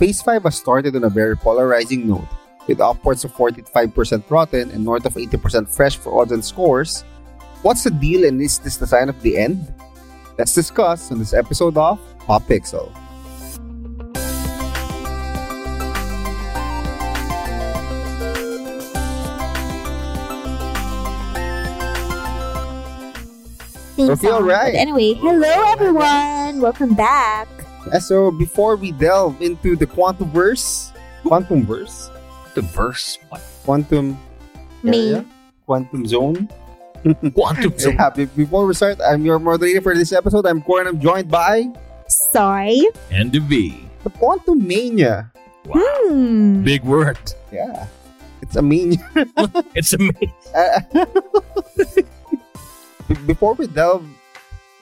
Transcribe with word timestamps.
Phase 0.00 0.22
5 0.22 0.44
has 0.44 0.56
started 0.56 0.96
on 0.96 1.04
a 1.04 1.10
very 1.10 1.36
polarizing 1.36 2.08
note, 2.08 2.26
with 2.66 2.80
upwards 2.80 3.22
of 3.22 3.34
45% 3.34 4.24
rotten 4.30 4.70
and 4.70 4.82
north 4.82 5.04
of 5.04 5.12
80% 5.12 5.68
fresh 5.68 5.98
for 5.98 6.22
odds 6.22 6.32
and 6.32 6.42
scores. 6.42 7.04
What's 7.60 7.84
the 7.84 7.90
deal 7.90 8.24
and 8.24 8.40
is 8.40 8.58
this 8.60 8.78
the 8.78 8.86
sign 8.86 9.10
of 9.10 9.20
the 9.20 9.36
end? 9.36 9.68
Let's 10.38 10.54
discuss 10.54 11.12
on 11.12 11.18
this 11.18 11.34
episode 11.34 11.76
of 11.76 12.00
Pop 12.20 12.44
Pixel. 12.44 12.88
Okay, 23.98 24.16
song. 24.16 24.32
alright. 24.32 24.72
But 24.72 24.80
anyway, 24.80 25.12
hello 25.12 25.64
everyone. 25.68 26.62
Welcome 26.62 26.94
back. 26.94 27.59
Yeah, 27.88 27.98
so 27.98 28.30
before 28.30 28.76
we 28.76 28.92
delve 28.92 29.40
into 29.40 29.76
the 29.76 29.86
quantum 29.86 30.28
verse, 30.30 30.92
quantum 31.24 31.64
verse, 31.64 32.10
The 32.54 32.60
verse. 32.62 33.16
What? 33.30 33.40
quantum 33.64 34.18
Me. 34.82 35.14
area, 35.16 35.24
quantum 35.66 36.06
zone. 36.06 36.48
Quantum 37.32 37.72
zone. 37.80 37.96
Yeah, 37.96 38.10
be- 38.12 38.28
before 38.28 38.66
we 38.68 38.74
start, 38.76 39.00
I'm 39.00 39.24
your 39.24 39.38
moderator 39.40 39.80
for 39.80 39.94
this 39.96 40.12
episode. 40.12 40.44
I'm 40.44 40.60
Corn. 40.60 40.84
I'm 40.86 41.00
joined 41.00 41.30
by 41.32 41.72
Sorry. 42.08 42.84
And 43.10 43.32
the 43.32 43.40
V. 43.40 43.88
the 44.04 44.10
Quantumania. 44.12 45.32
Wow. 45.64 45.80
Hmm. 45.80 46.60
Big 46.62 46.84
word. 46.84 47.16
Yeah, 47.48 47.88
it's 48.44 48.56
a 48.56 48.60
mania. 48.60 49.00
It's 49.72 49.96
amazing. 49.96 50.28
Uh, 50.52 50.80
be- 53.08 53.14
before 53.26 53.54
we 53.54 53.66
delve 53.66 54.04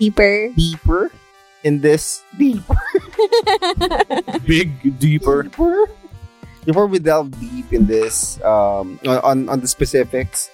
Deeper. 0.01 0.51
deeper 0.59 1.11
in 1.65 1.81
this 1.81 2.23
deeper, 2.39 2.77
Big, 4.47 4.99
deeper. 4.99 5.43
deeper, 5.43 5.87
before 6.65 6.87
we 6.87 6.99
delve 6.99 7.31
deep 7.41 7.73
in 7.73 7.87
this 7.87 8.41
um 8.43 8.99
on 9.07 9.49
on 9.49 9.61
the 9.61 9.69
specifics, 9.69 10.51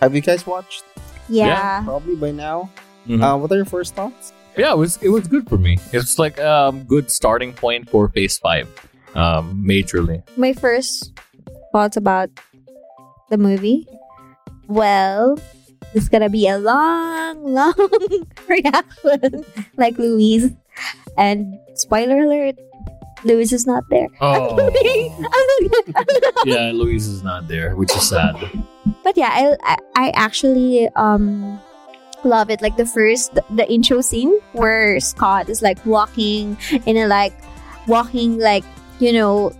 have 0.00 0.14
you 0.14 0.20
guys 0.20 0.46
watched? 0.46 0.84
Yeah. 1.28 1.82
Probably 1.84 2.16
by 2.16 2.30
now. 2.32 2.70
Mhm. 3.06 3.22
Uh, 3.22 3.36
what 3.38 3.50
are 3.52 3.56
your 3.56 3.64
first 3.64 3.94
thoughts? 3.94 4.32
Yeah, 4.56 4.72
it 4.72 4.78
was 4.78 4.98
it 5.02 5.08
was 5.08 5.26
good 5.28 5.48
for 5.48 5.58
me. 5.58 5.78
It's 5.92 6.18
like 6.18 6.40
um 6.40 6.84
good 6.84 7.10
starting 7.10 7.52
point 7.54 7.88
for 7.88 8.08
phase 8.08 8.38
five. 8.38 8.68
Um 9.14 9.64
majorly. 9.64 10.22
My 10.36 10.52
first 10.52 11.12
thoughts 11.72 11.96
about 11.96 12.30
the 13.30 13.38
movie. 13.38 13.86
Well, 14.68 15.38
it's 15.94 16.08
gonna 16.08 16.28
be 16.30 16.48
a 16.48 16.58
long, 16.58 17.44
long 17.54 17.74
reaction, 18.48 19.44
like 19.76 19.98
Louise. 19.98 20.50
And 21.18 21.58
spoiler 21.74 22.18
alert, 22.24 22.56
Louise 23.24 23.52
is 23.52 23.66
not 23.66 23.84
there. 23.90 24.08
Oh. 24.20 24.56
Yeah, 26.44 26.72
Louise 26.74 27.06
is 27.06 27.22
not 27.22 27.46
there, 27.48 27.76
which 27.76 27.94
is 27.94 28.08
sad. 28.08 28.34
but 29.04 29.16
yeah, 29.16 29.30
I, 29.30 29.56
I 29.62 29.76
I 29.94 30.10
actually 30.14 30.88
um 30.96 31.60
love 32.24 32.50
it. 32.50 32.62
Like 32.62 32.76
the 32.76 32.86
first 32.86 33.34
the, 33.34 33.44
the 33.54 33.66
intro 33.70 34.00
scene 34.00 34.40
where 34.52 34.98
Scott 35.00 35.48
is 35.48 35.62
like 35.62 35.78
walking 35.86 36.56
in 36.86 36.96
a 36.96 37.06
like 37.06 37.32
walking 37.86 38.38
like 38.38 38.64
you 38.98 39.12
know 39.12 39.52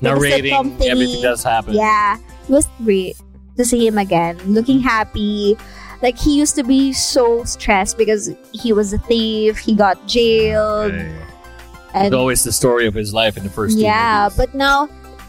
Narrating 0.00 0.52
everything 0.84 1.22
that's 1.22 1.42
happened. 1.42 1.76
yeah 1.76 2.18
it 2.20 2.50
was 2.52 2.68
great 2.84 3.16
to 3.56 3.64
see 3.64 3.86
him 3.86 3.98
again 3.98 4.38
looking 4.46 4.80
happy. 4.80 5.56
Like 6.02 6.18
he 6.18 6.36
used 6.36 6.54
to 6.56 6.64
be 6.64 6.92
so 6.92 7.44
stressed 7.44 7.96
because 7.96 8.30
he 8.52 8.72
was 8.72 8.92
a 8.92 8.98
thief. 8.98 9.58
He 9.58 9.74
got 9.74 9.96
jailed 10.06 10.92
It's 10.92 11.94
and 11.94 12.14
always 12.14 12.42
the 12.44 12.52
story 12.52 12.86
of 12.86 12.94
his 12.94 13.14
life 13.14 13.36
in 13.38 13.44
the 13.44 13.48
first 13.50 13.78
yeah 13.78 14.28
but 14.36 14.52
now 14.52 14.88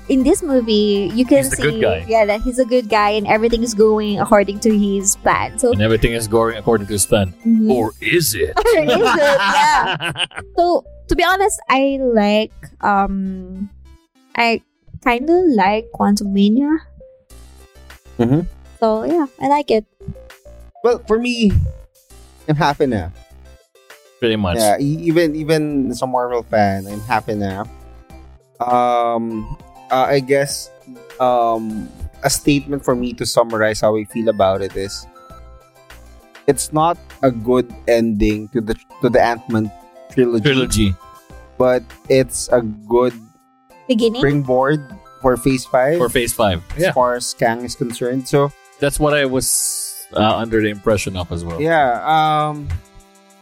in 0.09 0.23
this 0.23 0.41
movie 0.41 1.09
you 1.13 1.23
can 1.25 1.45
He's 1.45 1.55
see 1.55 1.61
good 1.61 1.81
guy. 1.81 2.05
yeah 2.09 2.25
that 2.25 2.41
he's 2.41 2.58
a 2.59 2.65
good 2.65 2.89
guy 2.89 3.11
and 3.11 3.25
everything 3.27 3.61
is 3.64 3.73
going 3.73 4.19
according 4.19 4.59
to 4.61 4.73
his 4.77 5.15
plan 5.17 5.58
so 5.59 5.71
and 5.71 5.81
everything 5.81 6.14
is 6.14 6.27
going 6.27 6.58
according 6.58 6.87
to 6.87 6.93
his 6.93 7.05
plan. 7.05 7.33
Mhm. 7.45 7.69
Or 7.69 7.91
is 8.02 8.33
it? 8.33 8.53
Or 8.58 8.81
is 8.81 8.89
it? 8.89 8.97
Yeah. 8.97 10.25
so 10.58 10.83
to 11.08 11.15
be 11.15 11.23
honest 11.23 11.61
i 11.69 11.99
like 12.02 12.52
um 12.81 13.69
i 14.35 14.59
kind 15.05 15.30
of 15.30 15.45
like 15.53 15.85
Quantumania 15.93 16.80
Mhm. 18.20 18.48
so 18.80 19.03
yeah 19.03 19.26
i 19.42 19.48
like 19.48 19.70
it 19.71 19.86
Well, 20.86 21.02
for 21.09 21.17
me, 21.17 21.49
I'm 22.45 22.53
happy 22.53 22.86
now. 22.86 23.09
Pretty 24.21 24.37
much. 24.37 24.61
Yeah, 24.61 24.77
even 24.77 25.33
even 25.33 25.89
as 25.89 25.98
a 26.02 26.05
Marvel 26.05 26.45
fan, 26.45 26.86
I'm 26.86 27.02
happy 27.09 27.33
now. 27.33 27.65
Um, 28.61 29.49
uh, 29.89 30.05
I 30.14 30.21
guess 30.21 30.70
um, 31.17 31.89
a 32.21 32.30
statement 32.30 32.86
for 32.86 32.93
me 32.93 33.17
to 33.17 33.26
summarize 33.26 33.81
how 33.81 33.98
I 33.98 34.05
feel 34.05 34.30
about 34.30 34.61
it 34.61 34.77
is, 34.77 35.09
it's 36.45 36.70
not 36.70 37.02
a 37.26 37.33
good 37.33 37.65
ending 37.89 38.45
to 38.53 38.61
the 38.61 38.77
to 39.02 39.09
the 39.09 39.17
Ant 39.17 39.42
Man 39.49 39.73
trilogy, 40.14 40.45
Trilogy. 40.45 40.89
but 41.58 41.82
it's 42.14 42.45
a 42.53 42.61
good 42.61 43.17
beginning 43.89 44.21
springboard 44.21 44.86
for 45.25 45.33
Phase 45.41 45.65
Five 45.65 45.97
For 45.97 46.05
phase 46.05 46.33
five. 46.37 46.61
as 46.77 46.83
Yeah. 46.86 46.93
far 46.93 47.17
as 47.17 47.33
Kang 47.33 47.65
is 47.65 47.73
concerned. 47.73 48.30
So 48.30 48.53
That's 48.77 49.02
what 49.02 49.17
I 49.17 49.25
was 49.25 50.05
uh, 50.13 50.21
under 50.37 50.61
the 50.61 50.69
impression 50.69 51.17
of 51.17 51.31
as 51.33 51.41
well. 51.41 51.58
Yeah, 51.58 51.97
um 52.05 52.69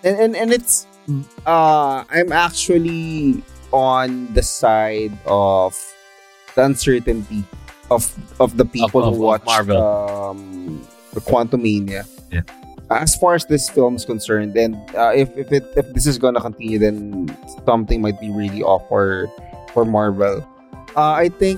and 0.07 0.15
and, 0.15 0.31
and 0.39 0.49
it's 0.55 0.87
uh 1.43 2.07
I'm 2.07 2.31
actually 2.31 3.43
on 3.75 4.31
the 4.31 4.39
side 4.45 5.11
of 5.27 5.75
the 6.55 6.63
uncertainty 6.63 7.43
of 7.91 8.07
of 8.39 8.55
the 8.55 8.63
people 8.63 9.03
Of- 9.03 9.19
who 9.19 9.27
of- 9.27 9.43
of 9.43 9.43
watch 9.43 9.43
Marvel. 9.43 9.83
um 9.83 10.39
the 11.11 11.19
Quantumania. 11.19 12.07
Yeah. 12.31 12.47
As 12.87 13.11
far 13.19 13.35
as 13.35 13.43
this 13.51 13.67
film 13.67 13.99
is 13.99 14.05
concerned, 14.07 14.55
and 14.55 14.79
uh, 14.95 15.11
if 15.11 15.27
if 15.35 15.51
it 15.51 15.67
if 15.75 15.91
this 15.91 16.05
is 16.07 16.15
gonna 16.15 16.39
continue, 16.39 16.79
then 16.79 17.27
something 17.67 17.99
might 17.99 18.19
be 18.23 18.31
really 18.31 18.63
off 18.63 18.87
for 18.87 19.27
for 19.75 19.83
Marvel. 19.83 20.39
Uh, 20.95 21.11
I 21.25 21.27
think 21.41 21.57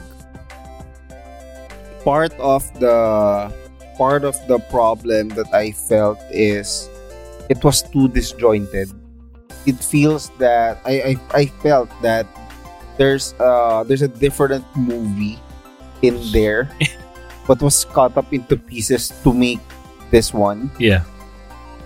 part 2.05 2.31
of 2.37 2.61
the 2.77 3.49
part 3.97 4.23
of 4.23 4.37
the 4.45 4.61
problem 4.69 5.33
that 5.33 5.49
I 5.49 5.73
felt 5.73 6.21
is 6.29 6.87
it 7.49 7.59
was 7.65 7.81
too 7.81 8.07
disjointed. 8.07 8.93
It 9.65 9.81
feels 9.81 10.29
that 10.37 10.77
I 10.85 11.17
I, 11.17 11.41
I 11.41 11.43
felt 11.65 11.89
that 12.05 12.29
there's 13.01 13.33
uh 13.41 13.83
there's 13.83 14.05
a 14.05 14.07
different 14.07 14.63
movie 14.77 15.41
in 16.05 16.21
there 16.29 16.69
but 17.49 17.59
was 17.65 17.83
cut 17.89 18.15
up 18.15 18.29
into 18.29 18.55
pieces 18.55 19.09
to 19.25 19.33
make 19.33 19.59
this 20.13 20.29
one. 20.29 20.69
Yeah. 20.77 21.01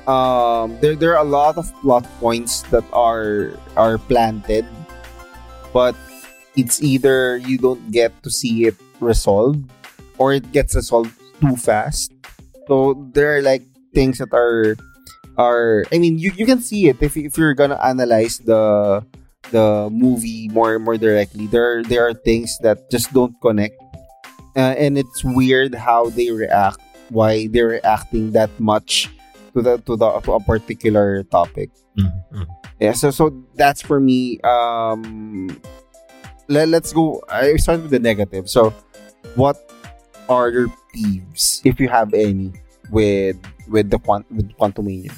Um 0.04 0.76
there 0.84 1.00
there 1.00 1.16
are 1.16 1.24
a 1.24 1.32
lot 1.32 1.56
of 1.56 1.72
plot 1.80 2.04
points 2.20 2.68
that 2.76 2.84
are 2.92 3.56
are 3.80 3.96
planted 3.96 4.68
but 5.72 5.96
it's 6.58 6.84
either 6.84 7.38
you 7.38 7.56
don't 7.56 7.80
get 7.96 8.12
to 8.28 8.30
see 8.30 8.68
it 8.68 8.76
resolved 9.00 9.64
or 10.20 10.34
it 10.34 10.52
gets 10.52 10.76
resolved 10.76 11.16
too 11.42 11.56
fast. 11.56 12.12
So 12.68 12.94
there 13.16 13.38
are 13.38 13.42
like 13.42 13.64
things 13.96 14.20
that 14.20 14.30
are 14.34 14.76
are 15.38 15.86
I 15.92 15.98
mean 15.98 16.20
you, 16.20 16.32
you 16.36 16.46
can 16.46 16.62
see 16.62 16.90
it 16.90 17.02
if, 17.02 17.18
if 17.18 17.38
you're 17.38 17.56
gonna 17.56 17.80
analyze 17.82 18.38
the 18.40 19.02
the 19.52 19.90
movie 19.92 20.50
more 20.50 20.76
and 20.76 20.84
more 20.86 20.98
directly. 20.98 21.48
There 21.48 21.82
there 21.84 22.06
are 22.06 22.14
things 22.14 22.60
that 22.62 22.92
just 22.92 23.14
don't 23.14 23.34
connect. 23.42 23.80
Uh, 24.58 24.76
and 24.78 24.98
it's 24.98 25.24
weird 25.24 25.74
how 25.76 26.10
they 26.10 26.32
react, 26.32 26.82
why 27.10 27.48
they're 27.48 27.80
reacting 27.80 28.32
that 28.34 28.50
much 28.60 29.08
to 29.54 29.62
the 29.62 29.78
to 29.88 29.96
the 29.96 30.20
to 30.22 30.34
a 30.34 30.40
particular 30.44 31.24
topic. 31.24 31.70
Mhm. 31.98 32.46
Yeah, 32.80 32.94
so 32.94 33.12
so 33.12 33.32
that's 33.56 33.82
for 33.82 34.00
me. 34.00 34.40
Um, 34.44 35.50
let, 36.48 36.68
let's 36.70 36.92
go. 36.94 37.22
I 37.30 37.56
start 37.58 37.82
with 37.82 37.92
the 37.92 38.00
negative. 38.00 38.50
So, 38.50 38.74
what 39.36 39.58
are 40.30 40.68
peeves, 40.96 41.62
if 41.66 41.80
you 41.80 41.90
have 41.90 42.14
any, 42.14 42.54
with 42.92 43.38
with 43.68 43.90
the 43.90 44.00
quant 44.00 44.26
with 44.32 44.50
Quantumania? 44.58 45.12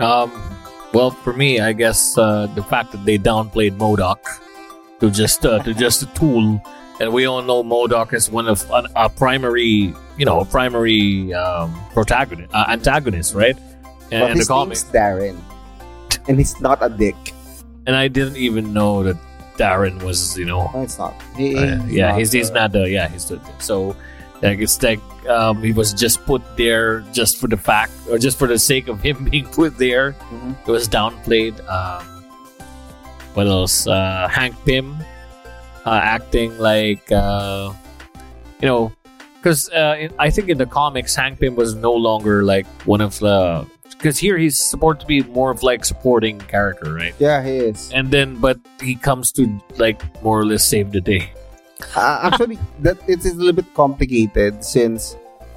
Um, 0.00 0.32
well, 0.92 1.10
for 1.10 1.32
me, 1.32 1.60
I 1.60 1.72
guess 1.72 2.16
uh, 2.16 2.46
the 2.54 2.62
fact 2.62 2.92
that 2.92 3.04
they 3.04 3.18
downplayed 3.18 3.76
MODOK 3.78 4.18
to 5.00 5.10
just 5.10 5.44
uh, 5.44 5.62
to 5.62 5.74
just 5.74 6.02
a 6.02 6.06
tool, 6.14 6.60
and 7.00 7.12
we 7.12 7.26
all 7.26 7.42
know 7.42 7.62
MODOK 7.62 8.14
is 8.14 8.30
one 8.30 8.48
of 8.48 8.64
an, 8.72 8.86
a 8.96 9.08
primary, 9.08 9.92
you 10.16 10.24
know, 10.24 10.40
a 10.40 10.44
primary 10.44 11.32
um, 11.34 11.74
protagonist, 11.92 12.52
uh, 12.54 12.64
antagonist, 12.68 13.34
right? 13.34 13.56
And, 14.10 14.20
But 14.22 14.36
his 14.36 14.48
comic, 14.48 14.78
name's 14.78 14.84
Darren, 14.84 15.36
and 16.28 16.38
he's 16.38 16.58
not 16.60 16.78
a 16.80 16.88
dick. 16.88 17.16
and 17.86 17.96
I 17.96 18.08
didn't 18.08 18.36
even 18.36 18.72
know 18.72 19.02
that 19.04 19.16
Darren 19.58 20.00
was, 20.02 20.38
you 20.38 20.44
know, 20.46 20.70
No, 20.72 20.82
it's 20.82 20.98
not. 20.98 21.14
He- 21.36 21.56
uh, 21.58 21.82
he's 21.82 21.92
yeah, 21.92 22.08
not, 22.10 22.18
he's 22.18 22.32
he's 22.32 22.50
not 22.50 22.72
the 22.72 22.88
yeah 22.88 23.08
he's 23.08 23.26
the 23.28 23.40
so 23.58 23.96
like 24.40 24.60
it's 24.60 24.80
like 24.82 25.00
um, 25.28 25.60
he 25.62 25.72
was 25.72 25.92
just 25.92 26.24
put 26.24 26.40
there 26.56 27.00
just 27.12 27.36
for 27.38 27.48
the 27.48 27.56
fact 27.58 27.92
or 28.08 28.16
just 28.18 28.38
for 28.38 28.46
the 28.46 28.58
sake 28.58 28.86
of 28.88 29.02
him 29.02 29.24
being 29.30 29.46
put 29.46 29.76
there. 29.76 30.12
Mhm. 30.32 30.54
It 30.66 30.70
was 30.70 30.88
downplayed. 30.88 31.58
Um, 31.68 32.06
what 33.34 33.46
else? 33.46 33.86
Uh, 33.86 34.28
Hank 34.30 34.54
Pym 34.64 34.96
uh, 35.84 36.00
acting 36.02 36.56
like 36.58 37.10
uh, 37.12 37.72
you 38.62 38.66
know, 38.68 38.92
because 39.36 39.68
uh, 39.70 40.08
I 40.18 40.30
think 40.30 40.48
in 40.48 40.58
the 40.58 40.66
comics, 40.66 41.14
Hank 41.14 41.40
Pym 41.40 41.54
was 41.56 41.74
no 41.74 41.92
longer 41.92 42.42
like 42.44 42.66
one 42.86 43.00
of 43.00 43.18
the. 43.18 43.66
Because 43.98 44.16
here 44.16 44.38
he's 44.38 44.62
supposed 44.62 45.00
to 45.02 45.06
be 45.06 45.22
more 45.26 45.50
of 45.50 45.62
like 45.66 45.84
supporting 45.84 46.38
character, 46.46 46.94
right? 46.94 47.14
Yeah, 47.18 47.42
he 47.42 47.58
is. 47.58 47.90
And 47.92 48.10
then, 48.14 48.38
but 48.38 48.58
he 48.80 48.94
comes 48.94 49.32
to 49.32 49.50
like 49.76 49.98
more 50.22 50.38
or 50.38 50.46
less 50.46 50.64
save 50.64 50.92
the 50.94 51.00
day. 51.02 51.32
Uh, 51.98 52.30
actually, 52.30 52.58
that 52.78 52.94
it 53.10 53.18
is 53.26 53.34
a 53.34 53.34
little 53.34 53.52
bit 53.58 53.66
complicated 53.74 54.62
since 54.64 55.16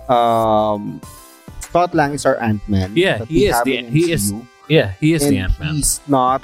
um, 0.10 1.02
Scott 1.62 1.94
Lang 1.94 2.14
is 2.14 2.26
our 2.26 2.38
Ant 2.42 2.62
Man. 2.68 2.94
Yeah, 2.98 3.26
he 3.26 3.46
is 3.46 3.62
the- 3.62 3.86
he 3.90 4.12
is 4.12 4.34
Yeah, 4.68 4.94
he 5.00 5.14
is 5.14 5.22
and 5.22 5.32
the 5.34 5.38
Ant 5.46 5.60
Man. 5.60 5.76
he's 5.78 6.02
not 6.08 6.42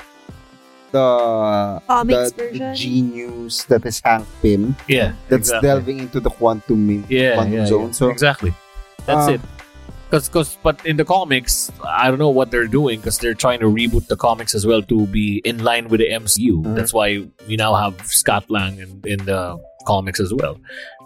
the 0.92 1.82
Comics 1.88 2.32
the, 2.32 2.44
the 2.44 2.60
version? 2.60 2.76
genius 2.76 3.64
that 3.66 3.86
is 3.86 4.02
Hank 4.06 4.26
Pym 4.42 4.76
Yeah, 4.88 5.14
that's 5.30 5.50
exactly. 5.50 5.68
delving 5.68 6.00
into 6.00 6.20
the 6.20 6.30
quantum 6.30 6.88
min- 6.88 7.06
yeah, 7.10 7.36
quantum 7.36 7.54
yeah, 7.54 7.66
zone. 7.66 7.86
yeah. 7.88 7.92
So 7.92 8.10
exactly, 8.10 8.54
that's 9.06 9.28
um, 9.28 9.34
it. 9.36 9.42
Because, 10.10 10.30
cause, 10.30 10.58
but 10.64 10.84
in 10.86 10.96
the 10.96 11.04
comics, 11.04 11.70
I 11.84 12.08
don't 12.10 12.18
know 12.20 12.30
what 12.30 12.50
they're 12.50 12.68
doing 12.68 13.00
because 13.00 13.18
they're 13.18 13.34
trying 13.34 13.60
to 13.60 13.66
reboot 13.66 14.08
the 14.08 14.16
comics 14.16 14.56
as 14.56 14.66
well 14.66 14.82
to 14.84 15.06
be 15.08 15.40
in 15.44 15.64
line 15.66 15.90
with 15.90 16.00
the 16.00 16.08
MCU. 16.10 16.64
Mhm. 16.64 16.76
That's 16.76 16.94
why 16.94 17.28
we 17.48 17.58
now 17.58 17.76
have 17.76 18.00
Scott 18.08 18.50
Lang 18.50 18.80
in, 18.80 19.02
in 19.06 19.26
the 19.26 19.60
comics 19.86 20.22
as 20.22 20.34
well. 20.34 20.58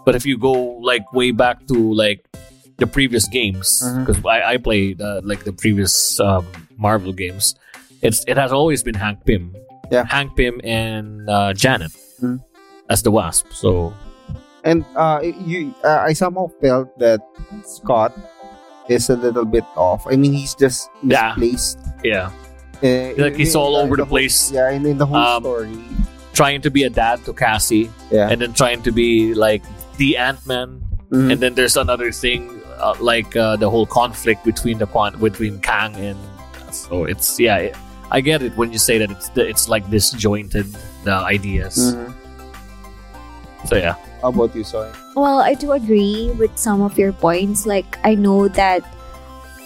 But 0.04 0.14
if 0.14 0.24
you 0.24 0.38
go 0.38 0.52
like 0.78 1.12
way 1.12 1.32
back 1.32 1.66
to 1.66 1.74
like 1.74 2.24
the 2.78 2.86
previous 2.86 3.26
games, 3.28 3.82
because 3.98 4.24
I, 4.24 4.54
I 4.54 4.56
played 4.58 5.00
uh, 5.02 5.20
like 5.24 5.42
the 5.42 5.52
previous 5.52 6.20
um, 6.20 6.46
Marvel 6.78 7.12
games, 7.12 7.56
it's 8.02 8.24
it 8.28 8.36
has 8.36 8.52
always 8.52 8.82
been 8.84 8.94
Hank 8.94 9.24
Pym, 9.26 9.54
Yeah. 9.90 10.04
Hank 10.06 10.36
Pym 10.36 10.60
and 10.62 11.28
uh, 11.28 11.54
Janet 11.54 11.90
Mhm. 12.22 12.38
as 12.88 13.02
the 13.02 13.10
Wasp. 13.10 13.50
So 13.52 13.92
and 14.64 14.84
uh, 14.94 15.18
you, 15.22 15.74
uh, 15.82 16.06
I 16.06 16.12
somehow 16.14 16.46
felt 16.62 16.86
that 17.00 17.18
Scott 17.66 18.14
is 18.88 19.10
a 19.10 19.16
little 19.16 19.44
bit 19.44 19.64
off. 19.76 20.06
I 20.06 20.16
mean, 20.16 20.32
he's 20.32 20.54
just 20.54 20.90
misplaced. 21.02 21.78
yeah, 22.04 22.30
Uh, 22.82 23.14
Like, 23.16 23.36
he's 23.36 23.54
all 23.54 23.76
over 23.76 23.96
the 23.96 24.06
place. 24.06 24.50
Whole, 24.50 24.58
yeah, 24.58 24.70
in, 24.74 24.84
in 24.86 24.98
the 24.98 25.06
whole 25.06 25.16
Um, 25.16 25.42
story. 25.42 25.78
trying 26.34 26.60
to 26.62 26.70
be 26.70 26.82
a 26.84 26.90
dad 26.90 27.24
to 27.26 27.32
Cassie. 27.32 27.90
Yeah. 28.10 28.28
and 28.28 28.40
then 28.42 28.52
trying 28.52 28.82
to 28.82 28.90
be 28.92 29.34
like 29.34 29.62
the 29.98 30.16
Ant 30.16 30.44
Man, 30.46 30.82
Mhm. 31.12 31.30
and 31.32 31.38
then 31.40 31.54
there's 31.54 31.76
another 31.76 32.10
thing 32.10 32.60
uh, 32.80 32.94
like 32.98 33.36
uh, 33.36 33.54
the 33.56 33.70
whole 33.70 33.86
conflict 33.86 34.42
between 34.44 34.78
the 34.78 34.86
quan- 34.86 35.14
between 35.20 35.60
Kang 35.60 35.94
and 35.96 36.18
so 36.74 37.04
it's 37.04 37.38
yeah. 37.38 37.70
It, 37.70 37.76
I 38.10 38.20
get 38.20 38.42
it 38.42 38.56
when 38.56 38.72
you 38.72 38.78
say 38.78 38.98
that 38.98 39.10
it's 39.10 39.28
the, 39.30 39.46
it's 39.46 39.68
like 39.68 39.88
disjointed 39.88 40.66
the 41.04 41.14
ideas. 41.14 41.94
Mhm. 41.94 42.12
So 43.68 43.76
yeah, 43.76 43.94
How 44.22 44.28
about 44.30 44.54
you, 44.54 44.62
Soy? 44.62 44.86
Well, 45.16 45.40
I 45.42 45.54
do 45.54 45.72
agree 45.72 46.30
with 46.38 46.56
some 46.56 46.80
of 46.80 46.96
your 46.96 47.12
points. 47.12 47.66
Like, 47.66 47.98
I 48.06 48.14
know 48.14 48.46
that 48.54 48.86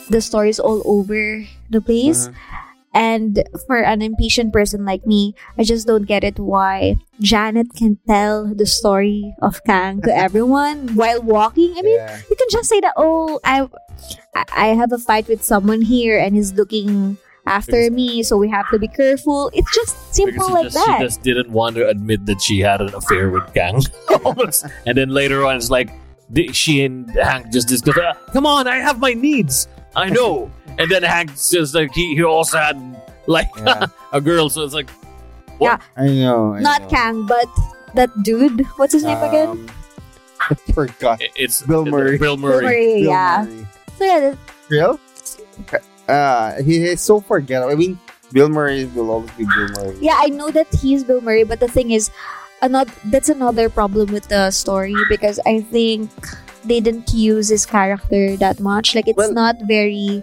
the 0.08 0.20
story 0.20 0.48
is 0.50 0.58
all 0.58 0.80
over 0.88 1.44
the 1.70 1.80
place. 1.80 2.28
Mhm. 2.28 2.34
And 2.96 3.32
for 3.68 3.76
an 3.84 4.00
impatient 4.00 4.56
person 4.56 4.88
like 4.88 5.04
me, 5.04 5.36
I 5.60 5.64
just 5.68 5.84
don't 5.86 6.08
get 6.08 6.24
it 6.24 6.40
why 6.40 6.96
Janet 7.20 7.76
can 7.76 8.00
tell 8.08 8.48
the 8.48 8.64
story 8.64 9.36
of 9.44 9.60
Kang 9.68 10.00
to 10.08 10.12
everyone 10.16 10.96
while 10.96 11.20
walking. 11.20 11.76
I 11.76 11.82
mean, 11.84 12.00
yeah. 12.00 12.16
you 12.24 12.36
can 12.36 12.48
just 12.48 12.70
say 12.72 12.80
that, 12.80 12.94
oh, 12.96 13.38
I, 13.44 13.68
I- 14.34 14.48
I 14.56 14.66
have 14.80 14.92
a 14.92 14.98
fight 14.98 15.28
with 15.28 15.44
someone 15.44 15.82
here 15.84 16.16
and 16.16 16.32
he's 16.36 16.54
looking 16.56 17.18
after 17.46 17.90
me, 17.90 18.22
so 18.22 18.36
we 18.36 18.48
have 18.50 18.68
to 18.70 18.78
be 18.78 18.88
careful. 18.88 19.50
It's 19.54 19.72
just 19.74 20.14
simple 20.14 20.50
like 20.52 20.64
just, 20.72 20.84
she 20.86 20.98
just 21.00 21.22
didn't 21.22 21.50
want 21.50 21.76
to 21.76 21.88
admit 21.88 22.26
that 22.26 22.40
she 22.42 22.60
had 22.60 22.80
an 22.80 22.94
affair 22.94 23.30
with 23.30 23.52
Kang, 23.54 23.80
and 24.86 24.96
then 24.98 25.10
later 25.10 25.44
on 25.46 25.56
it's 25.56 25.70
like 25.70 25.90
she 26.52 26.84
and 26.84 27.08
Hank 27.10 27.52
just 27.52 27.68
discuss. 27.68 27.94
"Ah, 27.98 28.14
Come 28.32 28.46
on, 28.46 28.66
I 28.66 28.76
have 28.76 28.98
my 28.98 29.14
needs. 29.14 29.68
I 29.94 30.10
know. 30.10 30.50
And 30.78 30.90
then 30.90 31.02
Hank 31.04 31.30
just 31.32 31.74
like 31.74 31.94
he, 31.94 32.14
he 32.16 32.22
also 32.22 32.58
had 32.58 32.76
like 33.26 33.48
Yeah. 33.56 33.86
a 34.12 34.20
girl, 34.20 34.50
so 34.50 34.62
it's 34.62 34.74
like 34.74 34.90
Yeah, 35.58 35.78
I 35.96 36.06
know. 36.08 36.52
I 36.54 36.60
Not 36.60 36.82
know. 36.82 36.88
Kang, 36.88 37.24
but 37.26 37.48
that 37.94 38.10
dude. 38.22 38.60
What's 38.76 38.92
his 38.92 39.04
name 39.04 39.16
again? 39.22 39.48
Um, 39.48 39.70
I 40.50 40.54
forgot. 40.74 41.22
it- 41.22 41.32
it's 41.34 41.62
Bill 41.62 41.86
Murray. 41.86 42.18
Bill 42.18 42.36
Bill 42.36 42.50
Murray. 42.50 42.64
Murray, 42.66 43.00
Bill 43.02 43.10
yeah. 43.10 43.44
Murray. 43.48 43.66
So 43.96 44.04
yeah, 44.04 44.20
that- 44.20 44.38
Real? 44.68 45.00
Uh, 46.08 46.62
he 46.62 46.84
is 46.84 47.00
so 47.00 47.20
forgettable. 47.20 47.72
I 47.72 47.74
mean, 47.76 47.98
Bill 48.32 48.48
Murray 48.48 48.86
will 48.94 49.10
always 49.10 49.30
be 49.32 49.44
Bill 49.44 49.68
Murray. 49.78 49.96
yeah, 50.00 50.18
I 50.18 50.28
know 50.28 50.50
that 50.50 50.66
he's 50.74 51.04
Bill 51.04 51.20
Murray, 51.20 51.44
but 51.44 51.60
the 51.60 51.68
thing 51.68 51.90
is, 51.90 52.10
another 52.62 52.92
that's 53.10 53.28
another 53.28 53.68
problem 53.68 54.12
with 54.12 54.28
the 54.28 54.50
story 54.50 54.94
because 55.08 55.38
I 55.46 55.60
think 55.60 56.10
they 56.64 56.80
didn't 56.80 57.12
use 57.14 57.48
his 57.48 57.66
character 57.66 58.36
that 58.38 58.58
much. 58.60 58.94
Like 58.94 59.06
it's 59.08 59.16
Well- 59.18 59.32
not 59.32 59.56
very. 59.66 60.22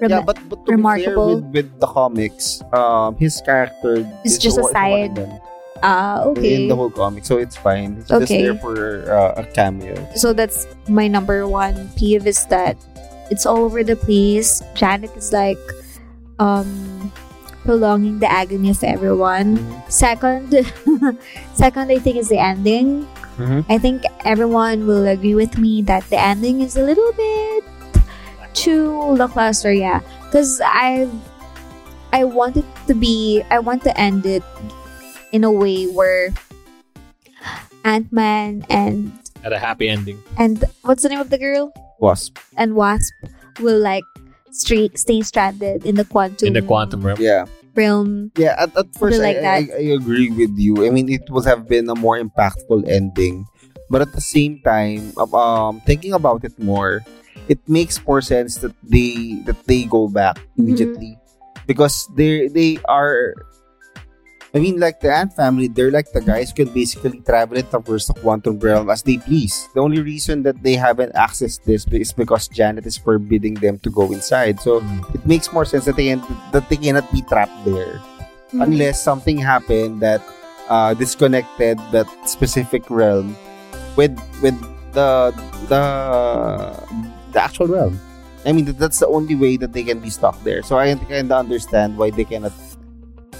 rem- 0.00 0.10
yeah, 0.10 0.22
but, 0.22 0.38
but 0.48 0.58
remarkable. 0.66 1.36
with, 1.40 1.44
with 1.54 1.80
the 1.80 1.86
comics, 1.86 2.62
um, 2.74 3.14
his 3.16 3.40
character 3.44 4.02
It's 4.24 4.34
is 4.34 4.38
just 4.38 4.58
a 4.58 4.64
side. 4.74 5.14
Ah, 5.82 6.22
ah, 6.26 6.32
in 6.40 6.66
the 6.68 6.74
whole 6.76 6.90
comic, 6.90 7.24
so 7.24 7.38
it's 7.38 7.56
fine. 7.56 7.98
It's 8.00 8.08
just 8.08 8.22
Okay. 8.30 8.42
there 8.42 8.58
for 8.58 9.06
uh, 9.10 9.42
a 9.42 9.44
cameo. 9.54 9.94
so 10.16 10.32
that's 10.32 10.66
my 10.88 11.06
number 11.08 11.46
one 11.46 11.90
peeve 11.96 12.26
is 12.26 12.46
that 12.46 12.76
it's 13.30 13.46
all 13.46 13.64
over 13.64 13.82
the 13.84 13.96
place. 13.96 14.62
Janet 14.74 15.14
is 15.16 15.32
like 15.32 15.58
um 16.38 17.12
prolonging 17.64 18.18
the 18.20 18.30
agony 18.30 18.70
of 18.70 18.82
everyone. 18.84 19.56
Second, 19.88 20.52
second 21.54 21.90
I 21.90 21.98
think 21.98 22.16
is 22.16 22.28
the 22.28 22.38
ending. 22.38 23.06
Mhm. 23.38 23.64
I 23.68 23.78
think 23.78 24.04
everyone 24.24 24.86
will 24.86 25.06
agree 25.08 25.34
with 25.34 25.58
me 25.58 25.82
that 25.90 26.06
the 26.10 26.20
ending 26.20 26.60
is 26.60 26.76
a 26.76 26.82
little 26.84 27.12
bit 27.18 27.64
too 28.54 28.94
lackluster. 29.18 29.72
Yeah, 29.72 30.00
because 30.30 30.60
I 30.62 31.08
I 32.12 32.22
want 32.24 32.56
it 32.56 32.66
to 32.86 32.94
be. 32.94 33.42
I 33.50 33.58
want 33.58 33.82
to 33.90 33.92
end 33.98 34.22
it 34.26 34.44
in 35.34 35.42
a 35.42 35.50
way 35.50 35.86
where 35.90 36.30
Ant 37.82 38.12
Man 38.12 38.64
and 38.70 39.10
at 39.42 39.52
a 39.52 39.58
happy 39.58 39.88
ending. 39.90 40.22
and 40.38 40.64
what's 40.82 41.02
the 41.02 41.08
name 41.10 41.18
of 41.20 41.28
the 41.28 41.38
girl 41.38 41.74
Wasp. 42.00 42.38
and 42.56 42.74
Wasp 42.74 43.12
will 43.60 43.78
like 43.78 44.04
stray, 44.50 44.90
stay 44.94 45.22
stranded 45.22 45.84
in 45.86 45.94
the 45.94 46.04
quantum 46.04 46.48
In 46.48 46.54
the 46.54 46.62
quantum 46.62 47.02
realm. 47.02 47.18
Yeah. 47.20 47.46
realm. 47.74 48.30
Yeah, 48.36 48.54
at, 48.58 48.76
at 48.76 48.86
first 48.94 49.20
like 49.20 49.38
I, 49.38 49.40
that. 49.40 49.56
I, 49.74 49.76
I 49.76 49.86
agree 49.98 50.30
with 50.30 50.56
you. 50.58 50.86
I 50.86 50.90
mean, 50.90 51.08
it 51.10 51.22
would 51.30 51.44
have 51.44 51.68
been 51.68 51.88
a 51.90 51.94
more 51.94 52.18
impactful 52.18 52.88
ending. 52.88 53.46
But 53.90 54.00
at 54.00 54.12
the 54.12 54.20
same 54.20 54.60
time, 54.64 55.12
um, 55.34 55.80
thinking 55.84 56.14
about 56.14 56.42
it 56.44 56.56
more, 56.58 57.04
it 57.48 57.60
makes 57.68 58.00
more 58.06 58.22
sense 58.22 58.56
that 58.64 58.72
they 58.82 59.42
that 59.44 59.60
they 59.66 59.84
go 59.84 60.08
back 60.08 60.40
immediately 60.56 61.18
because 61.66 62.08
they 62.16 62.48
they 62.48 62.78
are. 62.88 63.34
I 64.54 64.62
mean, 64.62 64.78
like 64.78 65.00
the 65.00 65.10
Ant 65.10 65.34
family, 65.34 65.66
they're 65.66 65.90
like 65.90 66.12
the 66.12 66.20
guys 66.22 66.50
who 66.54 66.62
can 66.64 66.72
basically 66.72 67.18
travel 67.26 67.58
and 67.58 67.68
traverse 67.68 68.06
the 68.06 68.14
quantum 68.14 68.60
realm 68.62 68.88
as 68.88 69.02
they 69.02 69.18
please. 69.18 69.68
The 69.74 69.80
only 69.82 70.00
reason 70.00 70.44
that 70.44 70.62
they 70.62 70.76
haven't 70.78 71.12
accessed 71.14 71.64
this 71.66 71.82
is 71.90 72.12
because 72.12 72.46
Janet 72.46 72.86
is 72.86 72.96
forbidding 72.96 73.54
them 73.58 73.80
to 73.82 73.90
go 73.90 74.12
inside. 74.14 74.60
So 74.62 74.78
Mm. 74.78 75.14
it 75.14 75.26
makes 75.26 75.50
more 75.52 75.64
sense 75.66 75.86
that 75.90 75.96
they 75.98 76.14
that 76.54 76.70
they 76.70 76.78
cannot 76.78 77.10
be 77.10 77.22
trapped 77.26 77.64
there 77.66 77.98
Mm-hmm. 78.54 78.62
unless 78.62 79.02
something 79.02 79.34
happened 79.42 79.98
that 80.06 80.22
uh, 80.70 80.94
disconnected 80.94 81.74
that 81.90 82.06
specific 82.22 82.86
realm 82.86 83.34
with 83.98 84.14
with 84.38 84.54
the 84.94 85.34
the 85.66 85.82
the 87.34 87.40
actual 87.42 87.66
realm. 87.66 87.98
I 88.46 88.52
mean 88.54 88.70
that's 88.78 89.02
the 89.02 89.10
only 89.10 89.34
way 89.34 89.56
that 89.58 89.72
they 89.74 89.82
can 89.82 89.98
be 89.98 90.10
stuck 90.14 90.38
there. 90.46 90.62
So 90.62 90.78
I 90.78 90.94
kind 90.94 91.26
of 91.26 91.34
understand 91.34 91.98
why 91.98 92.14
they 92.14 92.22
cannot 92.22 92.54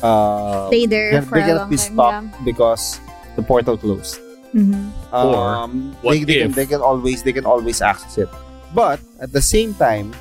uh, 0.05 0.69
Stay 0.69 0.85
there 0.87 1.11
can- 1.17 1.25
for 1.25 1.41
they 1.41 1.51
a 1.51 1.57
long 1.57 1.71
be 1.73 1.77
time. 1.81 1.93
stuck 1.97 2.45
because 2.45 3.01
the 3.37 3.43
portal 3.43 3.77
closed. 3.81 4.21
Yeah. 4.53 4.61
Mhm. 4.63 4.83
Or, 5.11 5.35
Um, 5.67 5.97
what 6.05 6.13
they, 6.15 6.23
they, 6.23 6.39
can, 6.47 6.53
they 6.55 6.67
can 6.69 6.79
always 6.85 7.25
they 7.27 7.33
can 7.35 7.43
always 7.49 7.83
access 7.83 8.19
it, 8.23 8.31
but 8.71 9.01
at 9.19 9.33
the 9.35 9.43
same 9.43 9.75
time, 9.75 10.15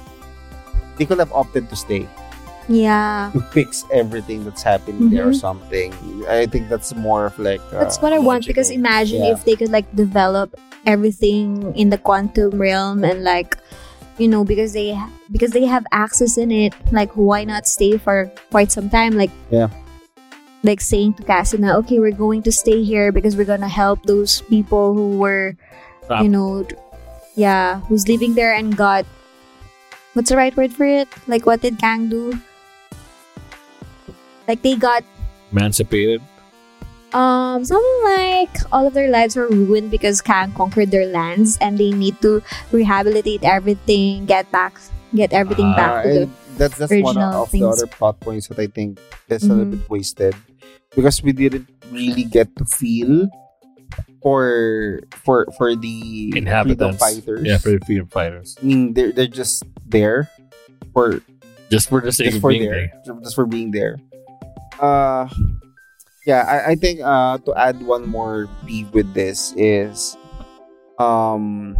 they 0.98 1.06
could 1.06 1.20
have 1.22 1.30
opted 1.36 1.70
to 1.70 1.75
stay 1.78 2.10
Yeah. 2.66 3.30
to 3.38 3.42
fix 3.54 3.86
everything 3.94 4.42
that's 4.42 4.63
happening 4.66 5.13
there 5.13 5.30
or 5.30 5.36
Mhm. 5.38 5.44
something. 5.46 5.94
I 6.25 6.48
think 6.50 6.66
that's 6.72 6.96
more 6.98 7.30
of 7.30 7.38
like 7.38 7.62
uh, 7.70 7.86
That's 7.86 8.02
what 8.02 8.10
I 8.10 8.18
want 8.18 8.48
because 8.50 8.74
imagine 8.74 9.22
Yeah. 9.22 9.38
if 9.38 9.46
they 9.46 9.54
could 9.54 9.70
like 9.70 9.86
develop 9.94 10.58
everything 10.90 11.70
in 11.78 11.90
the 11.94 11.98
quantum 12.02 12.58
realm 12.58 13.04
and 13.06 13.22
like 13.24 13.54
you 14.17 14.27
know 14.27 14.43
because 14.43 14.74
they 14.74 14.98
because 15.32 15.51
they 15.51 15.65
have 15.65 15.86
access 15.91 16.38
in 16.38 16.51
it 16.51 16.74
like 16.91 17.12
why 17.13 17.43
not 17.43 17.65
stay 17.67 17.98
for 17.98 18.32
quite 18.51 18.72
some 18.72 18.89
time 18.89 19.13
like 19.17 19.32
Yeah. 19.50 19.70
like 20.63 20.82
saying 20.82 21.13
to 21.15 21.24
Cassina 21.24 21.75
okay 21.82 22.00
we're 22.00 22.13
going 22.15 22.43
to 22.43 22.51
stay 22.51 22.84
here 22.84 23.12
because 23.12 23.36
we're 23.36 23.50
gonna 23.50 23.67
help 23.72 24.03
those 24.03 24.41
people 24.48 24.93
who 24.93 25.17
were 25.17 25.55
Trapped. 26.08 26.24
you 26.24 26.29
know 26.29 26.67
yeah 27.36 27.79
who's 27.89 28.08
living 28.08 28.36
there 28.36 28.53
and 28.53 28.77
got 28.77 29.05
what's 30.13 30.29
the 30.29 30.38
right 30.38 30.55
word 30.55 30.72
for 30.72 30.86
it 30.86 31.08
like 31.27 31.46
what 31.46 31.62
did 31.62 31.79
Kang 31.79 32.08
do 32.10 32.38
like 34.48 34.62
they 34.62 34.75
got 34.75 35.03
Emancipated. 35.51 36.22
Um, 37.13 37.63
something 37.63 38.00
like 38.05 38.50
all 38.72 38.88
of 38.88 38.93
their 38.93 39.10
lives 39.10 39.36
were 39.36 39.48
ruined 39.48 39.91
because 39.91 40.22
Kang 40.22 40.51
conquered 40.53 40.89
their 40.89 41.05
lands 41.05 41.58
and 41.62 41.77
they 41.77 41.91
need 41.91 42.20
to 42.22 42.41
rehabilitate 42.72 43.43
everything, 43.43 44.25
get 44.25 44.50
back, 44.51 44.74
get 45.13 45.32
everything 45.32 45.70
Ah, 45.74 45.75
back 45.77 46.03
to 46.03 46.10
the 46.10 46.22
and 46.25 46.32
that's 46.58 46.77
that's 46.77 46.89
one 46.91 47.17
original 47.17 47.43
of 47.43 47.51
the 47.51 47.63
other 47.67 47.86
plot 47.88 48.20
points 48.20 48.48
that 48.50 48.58
I 48.58 48.65
think 48.67 48.98
is 49.29 49.43
a 49.43 49.53
little 49.53 49.65
Mhm. 49.65 49.72
bit 49.82 49.89
wasted 49.89 50.34
because 50.96 51.22
we 51.22 51.34
didn't 51.34 51.70
really 51.91 52.24
get 52.25 52.50
to 52.58 52.65
feel 52.65 53.29
for 54.22 55.01
for 55.24 55.46
for 55.58 55.75
the 55.75 56.32
freedom 56.34 56.38
Inhabitants. 56.50 56.98
fighters. 56.98 57.46
Yeah, 57.46 57.58
for 57.58 57.72
the 57.77 57.82
freedom 57.86 58.08
fighters. 58.08 58.58
I 58.62 58.65
mean, 58.65 58.93
they're 58.93 59.12
they're 59.13 59.27
just 59.29 59.63
there 59.86 60.29
for 60.93 61.22
Just 61.70 61.89
for 61.89 62.01
the 62.01 62.12
sake 62.12 62.34
just 62.34 62.38
of 62.38 62.41
for 62.41 62.50
being 62.50 62.70
there, 62.70 62.89
there. 63.05 63.15
just 63.22 63.36
for 63.36 63.46
being 63.46 63.70
there. 63.72 63.98
Uh, 64.82 65.29
yeah, 66.25 66.44
I, 66.48 66.72
I 66.72 66.75
think 66.75 67.01
uh 67.03 67.38
to 67.46 67.51
add 67.56 67.82
one 67.84 68.08
more 68.08 68.48
beef 68.65 68.88
with 68.94 69.13
this 69.13 69.53
is, 69.58 70.18
um, 71.00 71.75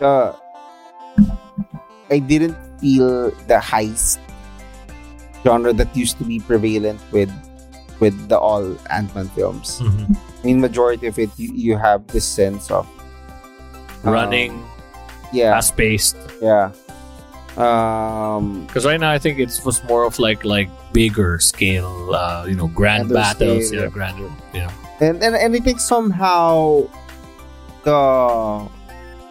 uh, 0.00 0.32
I 2.10 2.18
didn't 2.18 2.56
feel 2.80 3.30
the 3.48 3.60
heist 3.60 4.18
genre 5.44 5.72
that 5.72 5.94
used 5.96 6.18
to 6.18 6.24
be 6.24 6.40
prevalent 6.40 7.00
with 7.12 7.30
with 8.00 8.16
the 8.28 8.38
all 8.38 8.76
Ant 8.88 9.12
Man 9.14 9.28
films. 9.36 9.80
Mhm. 9.80 10.16
I 10.16 10.42
mean, 10.44 10.60
majority 10.60 11.06
of 11.06 11.18
it 11.18 11.28
you, 11.36 11.52
you 11.52 11.76
have 11.76 12.06
this 12.08 12.24
sense 12.24 12.70
of 12.70 12.88
um, 14.04 14.12
Running, 14.12 14.64
yeah, 15.32 15.52
fast 15.52 15.76
paced. 15.76 16.16
Um, 17.56 18.66
Because 18.66 18.86
right 18.86 19.00
now 19.00 19.10
I 19.10 19.18
think 19.18 19.38
it 19.38 19.50
was 19.64 19.82
more 19.84 20.04
of 20.04 20.18
like 20.18 20.44
like 20.44 20.70
bigger 20.92 21.38
scale, 21.38 22.14
uh, 22.14 22.46
you 22.46 22.54
know, 22.54 22.68
grand 22.68 23.10
battles, 23.10 23.68
scale, 23.68 23.80
yeah, 23.80 23.84
yeah. 23.86 23.90
grander, 23.90 24.30
yeah. 24.54 24.70
and, 25.00 25.22
and 25.22 25.34
and 25.34 25.50
I 25.54 25.58
think 25.58 25.80
somehow 25.80 26.86
the 27.82 27.98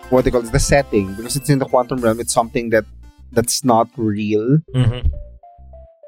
what 0.09 0.25
they 0.25 0.31
call 0.31 0.43
it, 0.43 0.51
the 0.51 0.59
setting 0.59 1.13
because 1.15 1.35
it's 1.35 1.49
in 1.49 1.59
the 1.59 1.65
quantum 1.65 2.01
realm. 2.01 2.19
It's 2.19 2.33
something 2.33 2.69
that 2.71 2.85
that's 3.31 3.63
not 3.63 3.87
real. 3.95 4.59
Mm-hmm. 4.75 5.07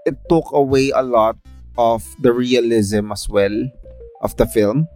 It 0.06 0.18
took 0.28 0.52
away 0.52 0.90
a 0.92 1.02
lot 1.02 1.38
of 1.78 2.04
the 2.20 2.34
realism 2.34 3.12
as 3.12 3.30
well 3.30 3.54
of 4.22 4.36
the 4.38 4.46
film 4.46 4.88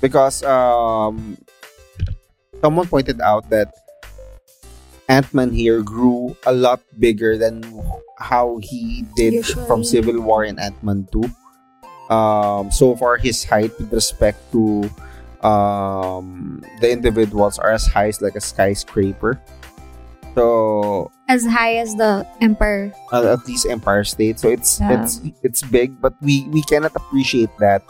because 0.00 0.42
um, 0.42 1.38
someone 2.60 2.86
pointed 2.86 3.20
out 3.20 3.48
that 3.50 3.72
Ant-Man 5.08 5.52
here 5.52 5.82
grew 5.82 6.36
a 6.46 6.52
lot 6.52 6.80
bigger 6.98 7.36
than 7.36 7.62
how 8.18 8.58
he 8.62 9.04
did 9.16 9.44
from 9.66 9.84
Civil 9.84 10.20
War 10.20 10.44
and 10.44 10.58
Ant-Man 10.58 11.08
2. 11.12 11.24
Um, 12.14 12.70
so 12.70 12.96
far, 12.96 13.16
his 13.16 13.44
height 13.44 13.72
with 13.78 13.92
respect 13.92 14.38
to 14.52 14.88
um, 15.46 16.62
the 16.80 16.90
individuals 16.90 17.58
are 17.58 17.70
as 17.70 17.86
high 17.86 18.08
as 18.08 18.20
like 18.20 18.34
a 18.36 18.40
skyscraper. 18.40 19.40
So 20.34 21.12
as 21.28 21.46
high 21.46 21.76
as 21.76 21.94
the 21.94 22.26
empire, 22.40 22.92
uh, 23.12 23.32
at 23.38 23.46
least 23.46 23.66
Empire 23.70 24.02
State. 24.04 24.40
So 24.40 24.48
it's 24.48 24.80
Yeah. 24.80 24.98
it's 25.00 25.20
it's 25.42 25.62
big, 25.62 26.00
but 26.00 26.14
we 26.20 26.42
we 26.50 26.60
cannot 26.66 26.90
appreciate 26.96 27.54
that 27.60 27.86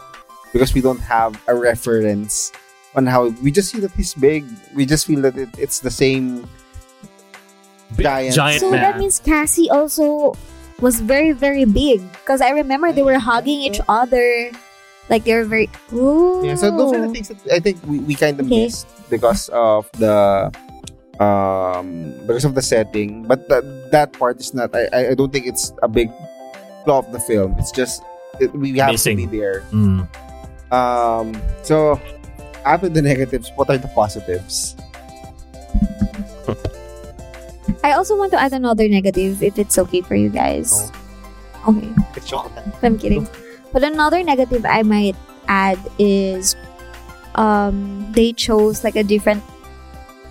because 0.53 0.73
we 0.75 0.81
don't 0.81 1.01
have 1.01 1.33
a 1.47 1.55
reference 1.55 2.51
on 2.95 3.07
how 3.09 3.33
we 3.41 3.49
just 3.49 3.71
see 3.73 3.79
that 3.81 3.91
he's 3.97 4.13
big. 4.13 4.45
We 4.75 4.85
just 4.85 5.07
feel 5.07 5.21
that 5.25 5.35
it, 5.37 5.49
it's 5.57 5.79
the 5.79 5.89
same. 5.89 6.45
Giant. 7.97 8.35
giant 8.35 8.59
So 8.61 8.71
man. 8.71 8.81
that 8.81 8.97
means 8.97 9.19
Cassie 9.19 9.69
also 9.69 10.33
was 10.81 10.99
very, 10.99 11.31
very 11.31 11.65
big. 11.65 12.01
Because 12.11 12.41
I 12.41 12.49
remember 12.51 12.91
they 12.91 13.03
were 13.03 13.19
hugging 13.19 13.61
each 13.61 13.79
other. 13.87 14.51
Like 15.09 15.23
they 15.23 15.35
were 15.35 15.45
very. 15.45 15.69
Ooh. 15.93 16.41
Yeah, 16.43 16.55
so 16.55 16.71
those 16.75 16.91
are 16.93 17.01
the 17.07 17.13
things 17.13 17.29
that 17.29 17.37
I 17.53 17.59
think 17.59 17.77
we, 17.85 17.99
we 17.99 18.15
kind 18.15 18.39
of 18.39 18.47
Okay. 18.47 18.65
missed 18.65 18.87
because 19.09 19.49
of 19.53 19.85
the 20.01 20.49
um 21.21 22.11
because 22.27 22.43
of 22.43 22.55
the 22.55 22.61
setting. 22.61 23.23
But 23.23 23.47
that 23.49 23.63
that 23.91 24.13
part 24.13 24.39
is 24.41 24.53
not. 24.53 24.73
I 24.75 24.89
I- 24.91 25.07
I 25.09 25.13
don't 25.13 25.31
think 25.31 25.45
it's 25.45 25.71
a 25.83 25.87
big 25.87 26.09
flaw 26.83 26.99
of 27.05 27.11
the 27.13 27.19
film. 27.21 27.53
It's 27.61 27.71
just 27.71 28.01
it, 28.41 28.51
we 28.57 28.75
have 28.81 28.91
Missing. 28.97 29.17
to 29.21 29.27
be 29.29 29.37
there. 29.39 29.61
Mm. 29.71 30.09
Um, 30.73 31.37
so 31.61 32.01
after 32.65 32.89
the 32.89 33.01
negatives, 33.01 33.51
what 33.55 33.69
are 33.69 33.77
the 33.77 33.87
positives? 33.93 34.75
I 37.83 37.93
also 37.93 38.15
want 38.17 38.31
to 38.31 38.39
add 38.41 38.53
another 38.53 38.87
negative 38.89 39.41
if 39.43 39.57
it's 39.59 39.77
okay 39.77 40.01
for 40.01 40.15
you 40.15 40.29
guys. 40.29 40.91
Okay. 41.67 41.89
I'm 42.83 42.97
kidding. 42.99 43.27
But 43.73 43.83
another 43.83 44.23
negative 44.23 44.65
I 44.65 44.83
might 44.83 45.15
add 45.47 45.79
is 45.99 46.55
um 47.35 48.11
they 48.13 48.31
chose 48.33 48.83
like 48.83 48.95
a 48.95 49.03
different 49.03 49.43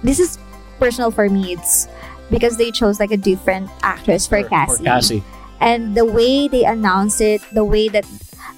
this 0.02 0.18
is 0.18 0.38
personal 0.78 1.10
for 1.10 1.28
me. 1.28 1.52
It's 1.54 1.88
because 2.30 2.56
they 2.56 2.70
chose 2.70 3.00
like 3.00 3.10
a 3.10 3.16
different 3.16 3.70
actress 3.82 4.26
for, 4.26 4.42
For- 4.42 4.48
Cassie. 4.48 4.76
For 4.78 4.84
Cassie. 4.84 5.22
And 5.60 5.94
the 5.96 6.04
way 6.04 6.48
they 6.48 6.64
announced 6.64 7.20
it, 7.20 7.40
the 7.52 7.64
way 7.64 7.88
that 7.88 8.04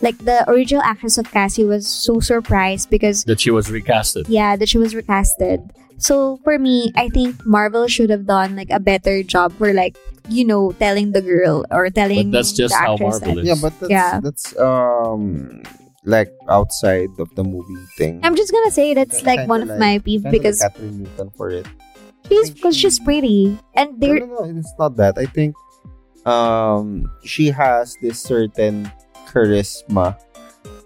like 0.02 0.18
the 0.18 0.48
original 0.50 0.82
actress 0.82 1.18
of 1.18 1.30
Cassie 1.30 1.64
was 1.64 1.86
so 1.86 2.20
surprised 2.20 2.90
because 2.90 3.24
That 3.24 3.40
she 3.40 3.50
was 3.50 3.68
recasted. 3.68 4.26
yeah, 4.28 4.56
that 4.56 4.68
she 4.68 4.78
was 4.78 4.92
recasted. 4.94 5.70
So 5.98 6.38
for 6.44 6.58
me, 6.58 6.92
I 6.96 7.08
think 7.08 7.44
Marvel 7.46 7.88
should 7.88 8.10
have 8.10 8.26
done 8.26 8.56
like 8.56 8.70
a 8.70 8.80
better 8.80 9.22
job 9.22 9.52
for 9.56 9.72
like 9.72 9.96
you 10.28 10.44
know 10.44 10.72
telling 10.76 11.12
the 11.12 11.22
girl 11.22 11.64
or 11.70 11.88
telling. 11.90 12.30
But 12.30 12.38
that's 12.44 12.52
just 12.52 12.74
the 12.74 12.78
how 12.78 12.94
actress 12.94 13.20
Marvel 13.20 13.34
that- 13.34 13.40
is. 13.40 13.46
Yeah, 13.48 13.58
but 13.62 13.72
that's 13.80 13.90
Yeah. 13.90 14.20
that's 14.20 14.46
um 14.60 15.62
like 16.04 16.30
outside 16.48 17.08
of 17.18 17.32
the 17.34 17.42
movie 17.44 17.80
thing. 17.96 18.20
I'm 18.22 18.36
just 18.36 18.52
gonna 18.52 18.70
say 18.70 18.92
that's 18.94 19.22
Kinda 19.24 19.30
like 19.42 19.48
one 19.48 19.62
of 19.62 19.68
like- 19.72 19.78
my 19.80 19.94
peeve 19.98 20.22
Kinda 20.22 20.36
because 20.36 20.60
like 20.60 20.74
Kathryn 20.76 20.98
Newton 21.08 21.30
for 21.36 21.48
it. 21.50 21.66
she's 22.28 22.50
because 22.50 22.76
she's 22.76 22.98
pretty 23.00 23.56
and 23.74 23.96
No, 23.96 24.06
they're 24.06 24.20
no, 24.26 24.44
no, 24.46 24.58
it's 24.60 24.74
not 24.78 24.96
that. 25.00 25.16
I 25.18 25.26
think 25.26 25.54
um 26.26 27.08
she 27.24 27.48
has 27.50 27.96
this 28.02 28.20
certain 28.20 28.90
charisma 29.30 30.14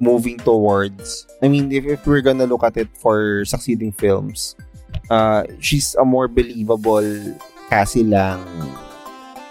moving 0.00 0.36
towards 0.38 1.26
I 1.42 1.48
mean 1.48 1.72
if, 1.72 1.84
if 1.84 2.06
we're 2.06 2.20
gonna 2.20 2.46
look 2.46 2.62
at 2.62 2.76
it 2.76 2.88
for 2.96 3.44
succeeding 3.44 3.92
films, 3.92 4.54
uh 5.10 5.42
she's 5.58 5.94
a 5.96 6.04
more 6.04 6.28
believable 6.28 7.02
Cassie 7.68 8.04
Lang 8.04 8.40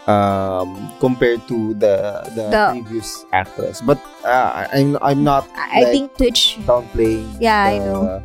um 0.07 0.89
compared 0.99 1.45
to 1.47 1.73
the 1.75 2.23
the, 2.35 2.49
The- 2.49 2.67
previous 2.71 3.25
actress. 3.31 3.81
But 3.81 3.99
uh, 4.25 4.67
I'm 4.73 4.97
I'm 5.01 5.23
not 5.23 5.47
I 5.55 5.69
I 5.69 5.79
like, 5.83 5.91
think 5.91 6.17
Twitch. 6.17 6.57
downplaying 6.65 7.27
Yeah, 7.39 7.63
I 7.63 7.79
the, 7.79 7.85
know. 7.85 8.23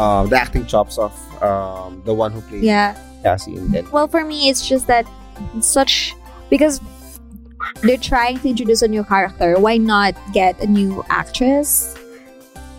um 0.00 0.28
the 0.30 0.38
acting 0.40 0.64
chops 0.66 0.96
of 0.98 1.12
um 1.42 2.00
the 2.06 2.14
one 2.14 2.32
who 2.32 2.40
played 2.42 2.62
Yeah. 2.64 2.96
Cassie 3.22 3.56
in 3.56 3.68
Dead. 3.70 3.84
Well, 3.92 4.08
for 4.08 4.24
me, 4.24 4.48
it's 4.48 4.64
just 4.66 4.86
that 4.86 5.04
it's 5.56 5.68
such 5.68 6.14
because 6.48 6.80
they're 7.82 8.00
trying 8.00 8.38
to 8.40 8.48
introduce 8.48 8.80
a 8.80 8.88
new 8.88 9.04
character. 9.04 9.60
Why 9.60 9.76
not 9.76 10.16
get 10.32 10.56
a 10.64 10.66
new 10.66 11.04
actress? 11.12 11.92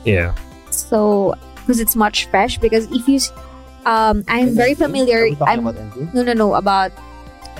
Yeah. 0.03 0.33
So 0.73 1.35
because 1.61 1.79
it's 1.79 1.95
much 1.95 2.25
fresh. 2.33 2.57
Because 2.57 2.89
if 2.89 3.05
you, 3.07 3.21
s- 3.21 3.29
um, 3.85 4.23
I'm 4.27 4.55
very 4.55 4.73
familiar. 4.75 5.21
Are 5.21 5.29
we 5.29 5.35
talking 5.35 5.47
I'm 5.59 5.67
about 5.67 5.81
Endgame? 5.81 6.13
no, 6.13 6.23
no, 6.23 6.33
no 6.33 6.53
about 6.55 6.91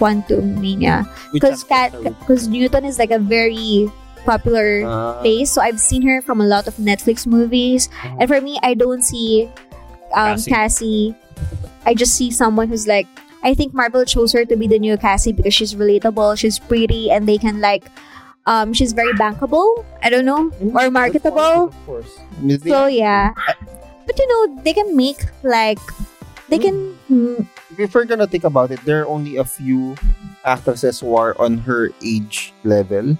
Quantumania 0.02 1.08
because 1.34 1.64
actress 1.70 2.04
because 2.20 2.48
Newton 2.48 2.86
is 2.86 2.98
like 3.00 3.12
a 3.12 3.20
very 3.20 3.92
popular 4.26 4.84
Ah, 4.86 5.22
face. 5.22 5.52
So 5.52 5.62
I've 5.62 5.80
seen 5.80 6.02
her 6.04 6.22
from 6.22 6.42
a 6.42 6.46
lot 6.46 6.68
of 6.68 6.76
Netflix 6.78 7.26
movies, 7.26 7.90
and 8.20 8.28
for 8.28 8.42
me, 8.42 8.58
I 8.64 8.74
don't 8.74 9.02
see 9.04 9.50
um, 10.14 10.38
Cassie. 10.42 10.52
Cassie. 10.52 11.16
I 11.86 11.94
just 11.94 12.14
see 12.16 12.32
someone 12.32 12.68
who's 12.68 12.88
like. 12.88 13.08
I 13.44 13.56
think 13.58 13.74
Marvel 13.74 14.06
chose 14.06 14.34
her 14.38 14.46
to 14.46 14.56
be 14.56 14.68
the 14.70 14.78
new 14.78 14.98
Cassie 15.02 15.34
because 15.34 15.54
she's 15.56 15.74
relatable, 15.74 16.38
she's 16.38 16.60
pretty, 16.62 17.10
and 17.10 17.26
they 17.28 17.40
can 17.42 17.58
like, 17.60 17.90
um, 18.46 18.70
she's 18.72 18.94
very 18.94 19.14
bankable. 19.18 19.66
I 20.04 20.12
don't 20.14 20.26
know, 20.30 20.54
or 20.78 20.92
marketable. 20.94 21.74
Of 21.74 21.86
course. 21.90 22.06
I 22.38 22.42
mean, 22.42 22.60
they- 22.62 22.70
So 22.70 22.86
yeah, 22.86 23.34
but 24.06 24.14
you 24.14 24.28
know 24.30 24.62
they 24.62 24.74
can 24.78 24.94
make 24.96 25.26
like 25.42 25.82
they 26.52 26.60
can 26.60 26.76
mm, 27.08 27.48
if 27.80 27.96
we're 27.96 28.06
gonna 28.06 28.28
think 28.28 28.44
about 28.44 28.70
it, 28.72 28.84
there 28.84 29.02
are 29.02 29.08
only 29.08 29.38
a 29.38 29.48
few 29.48 29.96
actresses 30.44 31.00
who 31.00 31.16
are 31.16 31.34
on 31.40 31.58
her 31.64 31.90
age 32.04 32.54
level 32.68 33.16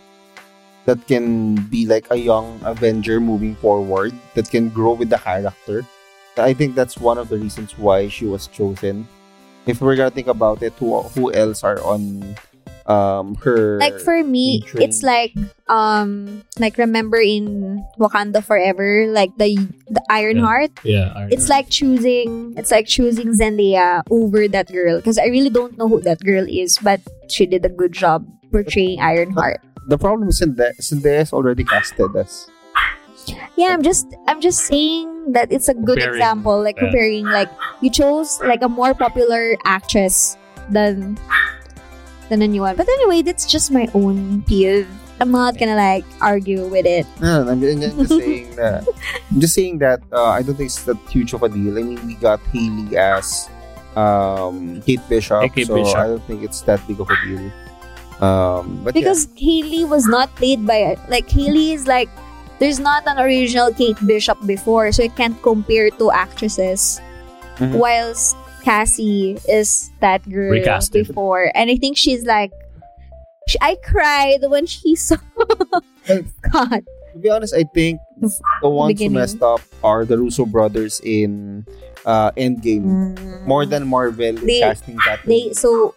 that 0.86 1.00
can 1.08 1.56
be 1.72 1.86
like 1.88 2.12
a 2.12 2.20
young 2.20 2.60
Avenger 2.66 3.20
moving 3.22 3.56
forward, 3.56 4.12
that 4.36 4.52
can 4.52 4.68
grow 4.70 4.94
with 4.94 5.10
the 5.10 5.18
character. 5.18 5.88
I 6.36 6.54
think 6.54 6.76
that's 6.76 6.98
one 6.98 7.18
of 7.18 7.30
the 7.30 7.38
reasons 7.38 7.78
why 7.78 8.10
she 8.10 8.26
was 8.26 8.48
chosen. 8.48 9.08
If 9.66 9.80
we're 9.80 9.96
gonna 9.96 10.12
think 10.12 10.28
about 10.28 10.62
it, 10.62 10.74
who 10.76 11.00
who 11.16 11.32
else 11.32 11.64
are 11.64 11.80
on 11.88 12.36
um 12.92 13.36
her 13.48 13.80
like 13.80 13.96
for 14.04 14.20
me 14.24 14.60
trained. 14.68 14.84
it's 14.84 15.00
like 15.02 15.32
um 15.72 16.44
like 16.60 16.76
remember 16.78 17.16
in 17.18 17.80
Wakanda 17.96 18.44
Forever 18.44 19.08
like 19.08 19.32
the 19.40 19.56
the 19.88 20.04
Ironheart 20.12 20.76
Yeah. 20.84 21.14
I 21.16 21.32
it's 21.32 21.48
like 21.48 21.70
choosing 21.72 22.54
it's 22.60 22.72
like 22.72 22.88
choosing 22.88 23.32
Zendaya 23.32 24.04
over 24.12 24.48
that 24.52 24.68
girl 24.68 25.00
because 25.00 25.16
I 25.18 25.32
really 25.32 25.50
don't 25.50 25.78
know 25.80 25.88
who 25.88 26.02
that 26.04 26.20
girl 26.20 26.44
is 26.44 26.76
but 26.84 27.00
she 27.32 27.46
did 27.48 27.64
a 27.64 27.72
good 27.72 27.94
job 27.96 28.28
portraying 28.52 29.00
Ironheart 29.00 29.64
the 29.88 29.98
problem 29.98 30.28
is 30.30 30.44
Zendaya, 30.44 30.76
Zendaya 30.84 31.22
is 31.24 31.32
already 31.34 31.64
casted 31.64 32.12
as 32.20 32.52
Yeah, 33.56 33.74
I'm 33.74 33.82
just 33.86 34.08
I'm 34.28 34.42
just 34.42 34.66
saying 34.66 35.34
that 35.34 35.52
it's 35.54 35.70
a 35.70 35.78
good 35.78 36.02
Comparing, 36.02 36.18
example. 36.18 36.58
Like 36.62 36.78
yeah. 36.78 36.90
comparing, 36.90 37.26
like 37.30 37.50
you 37.82 37.90
chose 37.94 38.42
like 38.42 38.62
a 38.66 38.70
more 38.70 38.94
popular 38.98 39.54
actress 39.66 40.38
than 40.74 41.18
than 42.32 42.42
a 42.42 42.48
new 42.48 42.62
one. 42.64 42.80
But 42.80 42.88
anyway, 42.88 43.22
that's 43.22 43.46
just 43.46 43.70
my 43.76 43.92
own 43.94 44.42
peeve. 44.48 44.88
I'm 45.20 45.30
not 45.30 45.60
gonna 45.60 45.76
like 45.76 46.08
argue 46.20 46.66
with 46.66 46.88
it. 46.88 47.06
No, 47.20 47.44
no, 47.44 47.52
I'm, 47.52 47.62
I'm 47.62 47.80
just 48.00 48.10
saying 48.10 48.56
that. 48.64 48.88
I'm 49.30 49.40
just 49.40 49.54
saying 49.54 49.78
that 49.80 50.02
uh, 50.12 50.32
I 50.34 50.42
don't 50.42 50.56
think 50.56 50.72
it's 50.72 50.82
that 50.90 50.98
huge 51.12 51.34
of 51.34 51.44
a 51.44 51.50
deal. 51.50 51.78
I 51.78 51.84
mean, 51.84 52.00
we 52.08 52.16
got 52.16 52.40
Hailee 52.50 52.96
as 52.98 53.52
um, 53.96 54.82
Kate 54.82 55.04
Bishop, 55.08 55.44
Hey, 55.44 55.50
Kate 55.50 55.68
so 55.68 55.76
Bishop. 55.76 55.98
I 56.00 56.08
don't 56.08 56.24
think 56.24 56.42
it's 56.42 56.62
that 56.66 56.82
big 56.88 57.00
of 57.00 57.12
a 57.12 57.18
deal. 57.28 57.52
Um, 58.24 58.82
but 58.84 58.94
because 58.96 59.28
Hailee 59.38 59.88
was 59.88 60.08
not 60.08 60.34
played 60.36 60.66
by 60.66 60.98
like 61.10 61.28
Hailee 61.28 61.74
is 61.74 61.86
like 61.86 62.10
there's 62.58 62.80
not 62.80 63.06
an 63.06 63.20
original 63.20 63.74
Kate 63.74 63.98
Bishop 64.08 64.40
before, 64.48 64.92
so 64.92 65.04
you 65.04 65.12
can't 65.12 65.38
compare 65.44 65.92
two 65.92 66.10
actresses. 66.10 67.02
Mhm. 67.58 67.78
Whilst 67.78 68.34
Cassie 68.64 69.38
is 69.50 69.90
that 70.00 70.28
girl 70.30 70.52
Recasted. 70.54 71.08
before, 71.08 71.52
and 71.56 71.70
I 71.70 71.76
think 71.76 71.98
she's 71.98 72.24
like, 72.26 72.52
she, 73.48 73.58
I 73.62 73.76
cried 73.84 74.40
when 74.48 74.66
she 74.66 74.96
saw 75.08 75.18
Scott. 76.06 76.82
to 77.14 77.20
be 77.20 77.30
honest, 77.30 77.54
I 77.54 77.64
think 77.74 78.00
the 78.62 78.70
ones 78.70 78.94
Beginning. 78.94 79.14
who 79.14 79.20
messed 79.20 79.42
up 79.42 79.62
are 79.84 80.06
the 80.06 80.18
Russo 80.18 80.46
brothers 80.46 81.02
in 81.04 81.66
uh, 82.06 82.32
Endgame. 82.32 83.18
More 83.46 83.66
than 83.66 83.88
Marvel 83.88 84.24
in 84.26 84.46
They- 84.46 84.60
casting 84.62 84.98
that. 85.06 85.20
they 85.26 85.54
so 85.54 85.96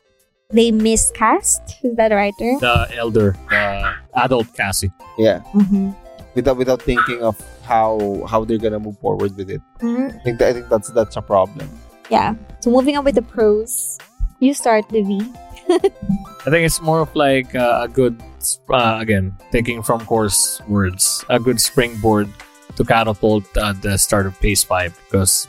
they 0.51 0.71
miscast. 0.71 1.61
Is 1.83 1.97
that 1.97 2.13
right? 2.13 2.33
There? 2.39 2.59
The 2.61 2.89
elder, 2.97 3.37
the 3.51 3.95
adult 4.17 4.53
Cassie. 4.57 4.91
yeah, 5.19 5.41
Mm-hmm. 5.55 5.91
without 6.35 6.57
without 6.57 6.83
thinking 6.83 7.23
of 7.23 7.37
how 7.65 8.25
how 8.29 8.45
they're 8.45 8.59
gonna 8.59 8.79
move 8.81 8.99
forward 9.01 9.37
with 9.37 9.51
it. 9.51 9.61
I 9.83 10.11
think 10.25 10.39
that, 10.39 10.49
I 10.49 10.53
think 10.53 10.69
that's 10.69 10.91
that's 10.91 11.17
a 11.17 11.23
problem. 11.23 11.69
Yeah. 12.11 12.35
So 12.61 12.71
moving 12.71 12.97
on 12.97 13.05
with 13.05 13.15
the 13.15 13.23
pros, 13.23 13.99
you 14.41 14.55
start, 14.55 14.91
Livy. 14.93 15.21
I 15.69 16.51
think 16.53 16.67
it's 16.67 16.81
more 16.81 17.01
of 17.01 17.15
like 17.17 17.55
uh, 17.55 17.81
a 17.85 17.89
good, 17.89 18.21
uh, 18.69 18.99
again, 19.01 19.35
taking 19.51 19.83
from 19.83 20.01
Kor's 20.05 20.61
words, 20.69 21.25
a 21.31 21.39
good 21.41 21.61
springboard 21.61 22.29
to 22.77 22.85
catapult 22.85 23.45
uh, 23.57 23.73
the 23.73 23.97
start 23.97 24.27
of 24.27 24.37
Phase 24.37 24.63
5 24.65 24.93
because 25.07 25.49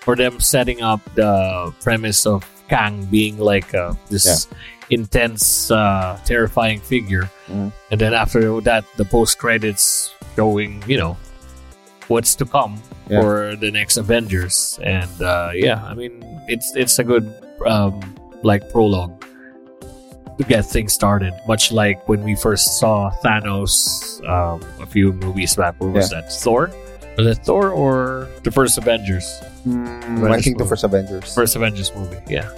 for 0.00 0.14
them 0.14 0.38
setting 0.38 0.82
up 0.82 1.00
the 1.16 1.74
premise 1.82 2.26
of 2.26 2.44
Kang 2.68 3.04
being 3.06 3.38
like 3.38 3.74
uh, 3.74 3.94
this 4.08 4.46
intense, 4.90 5.70
uh, 5.70 6.18
terrifying 6.24 6.78
figure, 6.80 7.28
Mhm. 7.50 7.72
and 7.90 8.00
then 8.00 8.14
after 8.14 8.60
that, 8.60 8.84
the 8.96 9.04
post 9.04 9.38
credits 9.38 10.14
showing, 10.36 10.82
you 10.86 10.96
know, 10.96 11.16
what's 12.06 12.36
to 12.36 12.44
come 12.46 12.78
Yeah. 13.08 13.20
for 13.20 13.56
the 13.56 13.70
next 13.70 13.96
Avengers, 13.98 14.78
and 14.82 15.10
uh, 15.22 15.50
yeah, 15.54 15.84
I 15.84 15.94
mean, 15.94 16.24
it's 16.48 16.74
it's 16.74 16.98
a 16.98 17.04
good 17.04 17.32
um, 17.64 18.00
like 18.42 18.68
prologue 18.70 19.22
to 20.38 20.44
get 20.44 20.66
things 20.66 20.92
started. 20.92 21.32
Much 21.46 21.70
like 21.70 22.08
when 22.08 22.24
we 22.24 22.34
first 22.34 22.78
saw 22.80 23.10
Thanos 23.24 24.18
um, 24.28 24.60
a 24.82 24.86
few 24.86 25.12
movies 25.12 25.54
back. 25.54 25.78
What 25.78 25.92
was 25.92 26.10
that? 26.10 26.32
Thor? 26.32 26.70
Was 27.16 27.26
it 27.26 27.44
Thor 27.46 27.70
or 27.70 28.28
the 28.42 28.50
first 28.50 28.76
Avengers? 28.76 29.24
Mm, 29.66 30.30
I 30.30 30.40
think 30.40 30.58
the 30.58 30.66
first 30.66 30.84
Avengers. 30.84 31.32
First 31.34 31.56
Avengers 31.56 31.94
movie. 31.94 32.18
Yeah. 32.28 32.50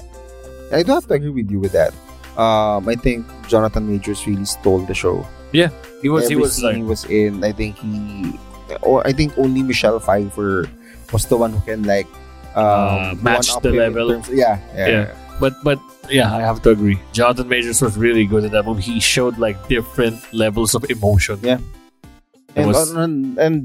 I 0.72 0.82
do 0.82 0.92
have 0.92 1.06
to 1.08 1.14
agree 1.14 1.30
with 1.30 1.50
you 1.50 1.60
with 1.60 1.72
that. 1.72 1.92
Um, 2.40 2.88
I 2.88 2.94
think 2.94 3.26
Jonathan 3.48 3.88
Majors 3.88 4.26
really 4.26 4.44
stole 4.44 4.80
the 4.80 4.94
show. 4.94 5.26
Yeah, 5.52 5.70
he 6.02 6.08
was. 6.08 6.28
He 6.28 6.34
Every 6.34 6.42
was 6.42 6.56
scene 6.56 6.64
like. 6.64 6.76
he 6.76 6.82
was 6.82 7.04
in. 7.06 7.44
I 7.44 7.52
think 7.52 7.78
he, 7.78 8.32
or 8.82 9.06
I 9.06 9.12
think 9.12 9.36
only 9.38 9.62
Michelle 9.62 9.98
Pfeiffer 10.00 10.68
was 11.12 11.26
the 11.26 11.36
one 11.36 11.52
who 11.52 11.60
can 11.64 11.82
like 11.84 12.06
Uh, 12.56 13.12
um, 13.14 13.22
match 13.22 13.48
the 13.62 13.70
level. 13.70 14.10
terms- 14.10 14.28
yeah, 14.32 14.58
yeah, 14.74 14.88
Yeah. 14.88 15.06
But 15.38 15.54
but 15.62 15.78
yeah, 16.10 16.34
I 16.34 16.40
have 16.42 16.58
to 16.66 16.70
agree. 16.74 16.98
Jonathan 17.14 17.46
Majors 17.46 17.78
was 17.80 17.94
really 17.96 18.26
good 18.26 18.42
at 18.44 18.50
that 18.50 18.66
movie. 18.66 18.82
He 18.82 18.98
showed 18.98 19.38
like 19.38 19.54
different 19.70 20.18
levels 20.34 20.74
of 20.74 20.82
emotion. 20.90 21.38
Yeah. 21.42 21.62
It 22.56 22.64
And 22.64 22.66
was- 22.66 22.90
and, 22.90 23.38
and 23.38 23.56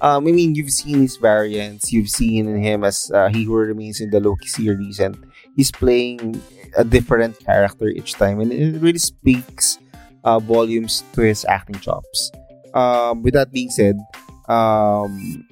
um, 0.00 0.24
I 0.24 0.30
mean, 0.32 0.54
you've 0.54 0.70
seen 0.72 1.02
his 1.04 1.18
variants. 1.18 1.92
You've 1.92 2.08
seen 2.08 2.46
him 2.56 2.84
as 2.86 3.10
uh, 3.12 3.28
he 3.28 3.44
who 3.44 3.52
remains 3.58 4.00
in 4.00 4.08
the 4.14 4.20
Loki 4.22 4.46
series, 4.48 4.96
and 5.02 5.18
he's 5.58 5.68
playing 5.74 6.40
a 6.78 6.84
different 6.86 7.36
character 7.44 7.88
each 7.90 8.14
time, 8.14 8.38
and 8.40 8.48
it 8.54 8.78
really 8.80 9.02
speaks 9.02 9.76
uh, 10.24 10.38
volumes 10.38 11.02
to 11.12 11.20
his 11.26 11.44
acting 11.50 11.82
chops. 11.82 12.30
Um, 12.78 13.20
with 13.26 13.34
that 13.34 13.50
being 13.52 13.68
said, 13.74 13.98
um, 14.48 15.44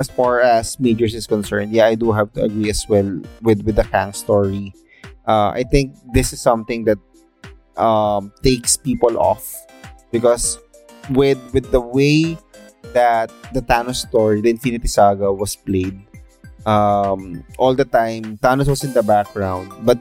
as 0.00 0.08
far 0.10 0.40
as 0.40 0.78
Majors 0.78 1.14
is 1.14 1.26
concerned, 1.26 1.72
yeah, 1.72 1.86
I 1.86 1.94
do 1.94 2.12
have 2.12 2.32
to 2.34 2.44
agree 2.44 2.70
as 2.70 2.84
well 2.88 3.22
with 3.42 3.62
with 3.62 3.76
the 3.76 3.84
Kang 3.84 4.12
story. 4.12 4.72
Uh, 5.26 5.50
I 5.54 5.64
think 5.64 5.94
this 6.14 6.32
is 6.32 6.40
something 6.40 6.84
that 6.84 6.98
um, 7.76 8.32
takes 8.42 8.76
people 8.76 9.18
off 9.18 9.44
because 10.10 10.58
with 11.10 11.38
with 11.52 11.70
the 11.70 11.80
way 11.80 12.36
that 12.94 13.30
the 13.52 13.60
Thanos 13.60 14.06
story, 14.08 14.40
the 14.40 14.50
Infinity 14.50 14.88
Saga 14.88 15.32
was 15.32 15.56
played, 15.56 15.98
um, 16.64 17.44
all 17.58 17.74
the 17.74 17.84
time 17.84 18.38
Thanos 18.38 18.68
was 18.68 18.84
in 18.84 18.94
the 18.94 19.02
background, 19.02 19.72
but 19.84 20.00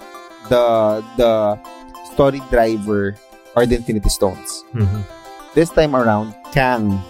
the 0.49 1.03
the 1.17 1.59
story 2.13 2.41
driver 2.49 3.15
are 3.55 3.65
the 3.65 3.75
Infinity 3.75 4.09
Stones. 4.09 4.63
Mhm. 4.73 5.03
This 5.57 5.69
time 5.73 5.95
around, 5.97 6.37
Kang, 6.53 7.01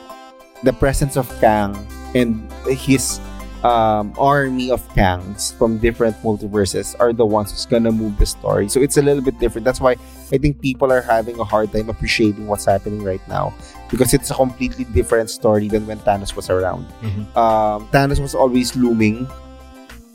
the 0.64 0.74
presence 0.74 1.18
of 1.18 1.28
Kang 1.40 1.76
and 2.16 2.50
his 2.68 3.20
um, 3.64 4.14
army 4.18 4.70
of 4.72 4.82
Kangs 4.94 5.54
from 5.58 5.78
different 5.80 6.16
multiverses 6.22 6.96
are 7.00 7.12
the 7.12 7.26
ones 7.26 7.52
who's 7.52 7.66
gonna 7.66 7.92
move 7.92 8.18
the 8.18 8.26
story. 8.26 8.70
So 8.70 8.80
it's 8.82 8.98
a 8.98 9.02
little 9.02 9.24
bit 9.24 9.40
different. 9.40 9.66
That's 9.66 9.82
why 9.82 9.96
I 10.32 10.38
think 10.38 10.62
people 10.62 10.92
are 10.92 11.02
having 11.02 11.40
a 11.40 11.44
hard 11.44 11.72
time 11.74 11.90
appreciating 11.90 12.48
what's 12.48 12.66
happening 12.66 13.04
right 13.04 13.22
now 13.28 13.54
because 13.90 14.14
it's 14.14 14.30
a 14.32 14.36
completely 14.36 14.86
different 14.86 15.30
story 15.30 15.68
than 15.68 15.88
when 15.88 15.98
Thanos 16.00 16.36
was 16.36 16.50
around. 16.50 16.86
Mhm. 17.02 17.36
Um, 17.36 17.88
Thanos 17.92 18.20
was 18.20 18.36
always 18.36 18.76
looming. 18.76 19.28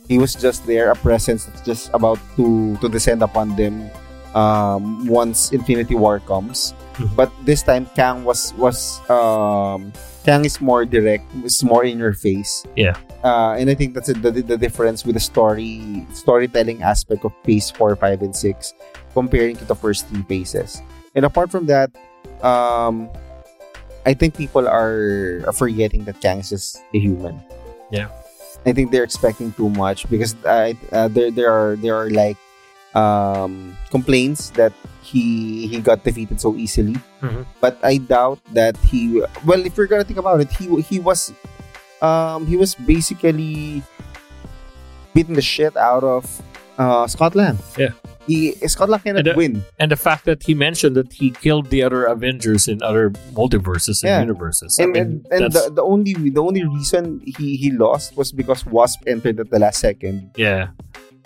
He 0.09 0.19
was 0.19 0.35
just 0.35 0.67
there, 0.67 0.91
a 0.91 0.97
presence 0.97 1.47
that's 1.47 1.63
just 1.63 1.91
about 1.95 2.19
to 2.37 2.77
to 2.79 2.89
descend 2.89 3.23
upon 3.23 3.57
them 3.57 3.91
um, 4.35 5.07
once 5.07 5.53
Infinity 5.53 5.95
War 5.95 6.21
comes. 6.21 6.75
Mhm. 6.95 7.11
But 7.17 7.33
this 7.45 7.63
time, 7.63 7.89
Kang 7.97 8.25
was 8.25 8.53
was 8.57 9.01
um, 9.11 9.93
Kang 10.25 10.45
is 10.45 10.61
more 10.61 10.85
direct, 10.85 11.25
is 11.45 11.63
more 11.65 11.85
in 11.85 11.99
your 11.99 12.13
face. 12.13 12.65
Yeah. 12.77 12.97
Uh, 13.25 13.55
and 13.59 13.71
I 13.71 13.75
think 13.75 13.95
that's 13.95 14.07
the, 14.07 14.31
the, 14.31 14.43
the 14.43 14.59
difference 14.59 15.05
with 15.05 15.15
the 15.15 15.21
story 15.21 16.07
storytelling 16.13 16.83
aspect 16.83 17.25
of 17.25 17.33
Phase 17.45 17.71
Four, 17.71 17.97
Five, 17.97 18.23
and 18.23 18.35
Six, 18.35 18.75
comparing 19.15 19.57
to 19.57 19.65
the 19.65 19.75
first 19.75 20.09
three 20.09 20.23
phases. 20.23 20.81
And 21.15 21.25
apart 21.25 21.51
from 21.51 21.67
that, 21.67 21.91
um, 22.43 23.11
I 24.07 24.15
think 24.15 24.37
people 24.37 24.67
are, 24.67 25.43
are 25.47 25.53
forgetting 25.53 26.05
that 26.05 26.21
Kang 26.21 26.39
is 26.39 26.51
just 26.51 26.83
a 26.95 26.99
human. 26.99 27.41
Yeah. 27.91 28.09
I 28.65 28.73
think 28.73 28.91
they're 28.91 29.05
expecting 29.05 29.53
too 29.53 29.71
much 29.71 30.09
because 30.09 30.37
I 30.47 30.79
uh, 30.93 31.09
there 31.09 31.31
there 31.33 31.51
are 31.51 31.75
there 31.75 31.99
are 31.99 32.11
like 32.11 32.39
um, 32.95 33.77
complaints 33.91 34.51
that 34.55 34.73
he 35.03 35.67
he 35.67 35.81
got 35.83 36.05
defeated 36.05 36.41
so 36.41 36.55
easily. 36.57 36.97
Mhm. 37.21 37.45
But 37.61 37.79
I 37.83 37.99
doubt 37.99 38.39
that 38.55 38.77
he. 38.79 39.21
Well, 39.45 39.61
if 39.67 39.77
you're 39.77 39.87
gonna 39.91 40.05
think 40.07 40.19
about 40.19 40.41
it, 40.41 40.51
he 40.55 40.71
he 40.83 40.99
was 41.03 41.33
um, 42.01 42.47
he 42.47 42.57
was 42.57 42.75
basically 42.75 43.83
beating 45.15 45.35
the 45.35 45.43
shit 45.45 45.77
out 45.77 46.03
of 46.05 46.25
uh, 46.79 47.07
Scott 47.07 47.35
Lang. 47.35 47.59
Yeah. 47.77 47.91
He 48.27 48.55
Scott 48.71 48.89
Lang 48.89 49.01
cannot 49.03 49.27
And, 49.27 49.29
uh, 49.29 49.35
win. 49.37 49.63
And 49.83 49.91
the 49.91 49.97
fact 49.99 50.25
that 50.31 50.43
he 50.47 50.55
mentioned 50.55 50.95
that 50.95 51.13
he 51.13 51.31
killed 51.31 51.71
the 51.75 51.83
other 51.83 52.05
Avengers 52.07 52.69
in 52.69 52.79
other 52.83 53.11
multiverses 53.35 54.03
and 54.07 54.09
Yeah. 54.15 54.21
universes. 54.23 54.79
I 54.79 54.85
and 54.85 54.93
mean, 54.93 55.03
and, 55.03 55.43
and 55.45 55.53
the, 55.53 55.71
the 55.75 55.83
only 55.83 56.15
the 56.15 56.41
only 56.41 56.63
reason 56.65 57.21
he, 57.27 57.57
he 57.59 57.71
lost 57.75 58.17
was 58.17 58.31
because 58.31 58.65
Wasp 58.65 59.03
entered 59.07 59.41
at 59.41 59.51
the 59.51 59.59
last 59.59 59.81
second. 59.83 60.31
yeah. 60.39 60.69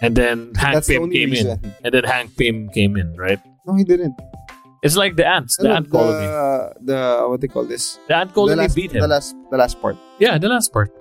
And 0.01 0.15
then 0.17 0.53
Hank 0.55 0.75
That's 0.75 0.87
the 0.89 0.95
Pym 0.95 1.03
only 1.05 1.17
came 1.25 1.33
in. 1.33 1.47
And 1.85 1.91
then 1.95 2.05
Hank 2.05 2.37
Pym 2.37 2.69
came 2.71 2.97
in, 2.97 3.17
right? 3.17 3.41
No, 3.67 3.75
he 3.75 3.85
didn't. 3.85 4.15
It's 4.83 4.97
like 4.97 5.17
the 5.17 5.27
ants, 5.27 5.57
the 5.57 5.69
No, 5.69 5.75
ant 5.75 5.91
colony. 5.91 6.27
the, 6.27 6.75
the 6.85 7.27
what 7.29 7.41
they 7.41 7.49
call 7.49 7.65
this? 7.65 7.99
The 8.09 8.17
ant 8.17 8.35
The 8.35 8.43
last, 8.55 8.77
beat 8.77 8.93
him. 8.93 9.01
the 9.01 9.09
last 9.09 9.35
the 9.51 9.57
last 9.57 9.81
part. 9.81 9.97
yeah, 10.21 10.39
the 10.39 10.49
last 10.49 10.73
part. 10.73 10.93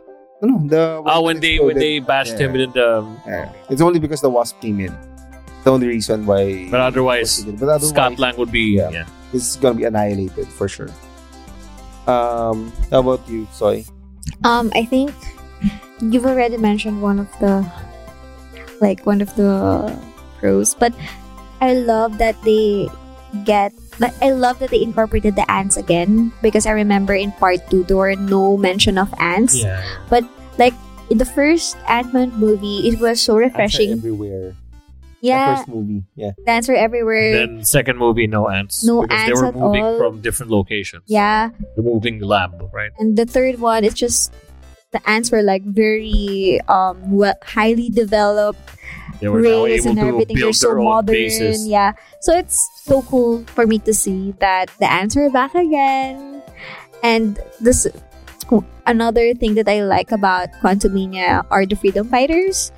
No, 0.41 0.57
no, 0.57 0.67
the 0.67 1.03
Oh, 1.05 1.21
when 1.21 1.39
they 1.39 1.59
when 1.59 1.77
they 1.77 1.99
bashed 1.99 2.39
him 2.39 2.55
Yeah. 2.55 2.63
in 2.63 2.71
the. 2.71 2.89
Yeah. 3.27 3.51
It's 3.69 3.81
only 3.81 3.99
because 3.99 4.21
the 4.21 4.29
wasp 4.29 4.59
came 4.61 4.79
in. 4.79 4.95
The 5.63 5.71
only 5.71 5.87
reason 5.87 6.25
why. 6.25 6.67
But 6.71 6.79
otherwise, 6.79 7.43
but 7.43 7.67
otherwise, 7.69 7.89
Scott 7.89 8.17
Lang 8.17 8.35
would 8.37 8.51
be. 8.51 8.79
Yeah. 8.79 8.89
Yeah. 8.89 9.05
it's 9.33 9.55
gonna 9.57 9.75
be 9.75 9.83
annihilated 9.83 10.47
for 10.47 10.67
sure. 10.71 10.89
Um, 12.07 12.71
how 12.91 12.99
about 12.99 13.27
you, 13.27 13.47
Soy? 13.51 13.83
Um, 14.43 14.71
I 14.75 14.85
think 14.85 15.11
you've 16.01 16.25
already 16.25 16.57
mentioned 16.57 17.01
one 17.01 17.19
of 17.19 17.27
the 17.39 17.65
like 18.81 19.05
one 19.05 19.21
of 19.21 19.33
the 19.35 19.87
pros, 20.39 20.75
but 20.75 20.93
I 21.61 21.73
love 21.73 22.17
that 22.19 22.35
they 22.43 22.89
get 23.43 23.73
like 23.99 24.13
I 24.21 24.31
love 24.31 24.59
that 24.59 24.69
they 24.71 24.81
incorporated 24.81 25.35
the 25.35 25.49
ants 25.51 25.77
again 25.77 26.31
because 26.41 26.65
I 26.65 26.71
remember 26.71 27.13
in 27.13 27.31
part 27.33 27.59
two 27.69 27.83
there 27.83 27.97
were 27.97 28.15
no 28.15 28.57
mention 28.57 28.97
of 28.97 29.13
ants. 29.19 29.55
Yeah. 29.55 29.83
But 30.09 30.23
like 30.57 30.73
in 31.09 31.17
the 31.19 31.25
first 31.25 31.77
Ant-Man 31.87 32.31
movie, 32.35 32.87
it 32.89 32.99
was 32.99 33.21
so 33.21 33.35
refreshing. 33.37 33.91
everywhere. 33.91 34.55
The 35.21 35.31
Yeah, 35.33 35.55
first 35.57 35.67
movie. 35.69 36.03
Yeah. 36.15 36.31
ants 36.45 36.69
are 36.69 36.75
everywhere. 36.77 37.33
Then 37.45 37.63
second 37.65 37.97
movie, 37.97 38.27
no 38.27 38.47
ants. 38.49 38.83
No 38.83 39.01
because 39.01 39.17
ants 39.21 39.27
they 39.29 39.41
were 39.41 39.49
at 39.49 39.55
moving 39.55 39.83
all. 39.83 39.97
from 39.97 40.21
different 40.21 40.51
locations. 40.51 41.03
yeah, 41.07 41.49
The 41.75 41.81
moving 41.81 42.19
lab, 42.21 42.53
right? 42.73 42.91
and 42.99 43.17
the 43.17 43.25
third 43.25 43.59
one, 43.59 43.83
it's 43.83 43.95
just 43.97 44.31
the 44.95 45.03
ants 45.03 45.29
were 45.31 45.43
like 45.43 45.63
very 45.67 46.59
um 46.71 46.95
well, 47.11 47.35
highly 47.43 47.91
developed 47.91 48.63
They 49.19 49.27
were 49.27 49.43
and 49.43 49.99
everything. 49.99 50.39
They're 50.39 50.55
so 50.55 50.75
modern. 50.75 51.11
bases. 51.11 51.67
Yeah. 51.67 51.93
So 52.23 52.31
it's 52.35 52.57
so 52.87 53.03
cool 53.03 53.43
for 53.55 53.67
me 53.67 53.79
to 53.83 53.93
see 53.93 54.31
that 54.39 54.71
the 54.79 54.87
ants 54.87 55.15
are 55.19 55.29
back 55.29 55.55
again. 55.55 56.43
And 57.03 57.39
this 57.59 57.87
another 58.85 59.33
thing 59.35 59.55
that 59.55 59.67
I 59.67 59.83
like 59.83 60.11
about 60.11 60.49
Quantumania 60.61 61.43
are 61.49 61.65
the 61.65 61.75
freedom 61.75 62.07
fighters. 62.09 62.71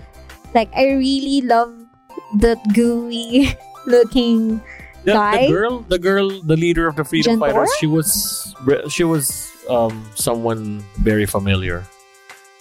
Like 0.56 0.70
I 0.76 0.96
really 0.98 1.42
love 1.46 1.74
the 2.40 2.58
gooey 2.74 3.54
looking 3.88 4.60
The, 5.08 5.14
Guy? 5.16 5.48
the 5.48 5.52
girl, 5.54 5.74
the 5.88 6.00
girl, 6.00 6.28
the 6.44 6.58
leader 6.60 6.88
of 6.88 7.00
the 7.00 7.06
freedom 7.08 7.40
Jentorra? 7.40 7.64
fighters, 7.64 7.72
she 7.80 7.88
was 7.88 8.10
she 8.92 9.04
was 9.08 9.48
um 9.72 10.04
someone 10.20 10.84
very 11.00 11.24
familiar. 11.26 11.88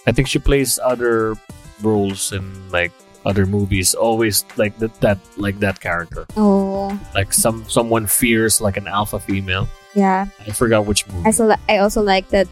I 0.07 0.11
think 0.11 0.27
she 0.27 0.39
plays 0.39 0.79
other 0.81 1.35
roles 1.83 2.31
in 2.31 2.47
like 2.71 2.91
other 3.25 3.45
movies. 3.45 3.93
Always 3.93 4.45
like 4.55 4.77
that, 4.79 4.95
that 5.01 5.19
like 5.35 5.59
that 5.59 5.79
character, 5.79 6.25
oh 6.37 6.95
like 7.13 7.33
some 7.33 7.67
someone 7.69 8.07
fierce, 8.07 8.61
like 8.61 8.77
an 8.77 8.87
alpha 8.87 9.19
female. 9.19 9.67
yeah. 9.93 10.25
I 10.47 10.51
forgot 10.51 10.85
which 10.87 11.05
movie. 11.07 11.27
I 11.27 11.31
so 11.31 11.51
I 11.67 11.77
also 11.83 12.01
like 12.01 12.29
that 12.29 12.47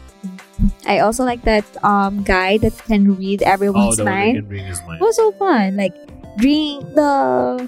I 0.86 1.00
also 1.00 1.24
like 1.24 1.42
that 1.48 1.64
um 1.84 2.22
guy 2.22 2.58
that 2.58 2.76
can 2.84 3.16
read 3.16 3.42
oh, 3.42 3.50
everyone's 3.50 3.96
the 3.96 4.04
one 4.04 4.12
that 4.12 4.20
mind. 4.20 4.36
can 4.36 4.48
read 4.48 4.66
his 4.68 4.80
mind. 4.84 5.00
It 5.00 5.04
was 5.04 5.16
so 5.16 5.32
fun. 5.32 5.76
Like 5.76 5.94
drink 6.36 6.84
the 6.94 7.64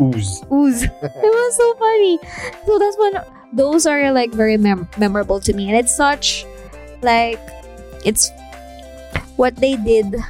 Ooze. 0.00 0.42
ooze. 0.52 0.82
it 0.84 1.30
was 1.30 1.56
so 1.56 1.68
funny. 1.78 2.18
So 2.66 2.78
that's 2.78 2.96
one. 2.98 3.14
Those 3.54 3.86
are 3.86 4.12
like 4.12 4.30
very 4.32 4.56
mem- 4.56 4.88
memorable 4.98 5.40
to 5.40 5.52
me, 5.54 5.68
and 5.68 5.76
it's 5.76 5.94
such 5.94 6.44
like 7.02 7.40
it's 8.04 8.30
what 9.40 9.56
they 9.56 9.80
did. 9.80 10.20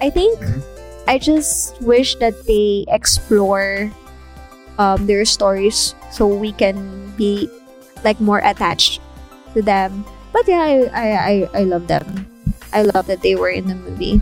I 0.00 0.08
think 0.08 0.40
Mhm. 0.40 0.64
I 1.04 1.20
just 1.20 1.76
wish 1.84 2.16
that 2.24 2.32
they 2.48 2.88
explore 2.88 3.92
um, 4.80 5.04
their 5.04 5.28
stories 5.28 5.92
so 6.08 6.24
we 6.24 6.56
can 6.56 6.80
be 7.20 7.46
like 8.02 8.16
more 8.24 8.40
attached 8.40 9.04
to 9.52 9.60
them. 9.60 10.08
But 10.32 10.48
yeah, 10.48 10.64
I 10.64 10.74
I, 10.90 11.06
I, 11.12 11.34
I 11.60 11.62
love 11.68 11.86
them. 11.92 12.24
I 12.72 12.88
love 12.88 13.06
that 13.06 13.20
they 13.20 13.36
were 13.36 13.52
in 13.52 13.68
the 13.68 13.76
movie. 13.76 14.18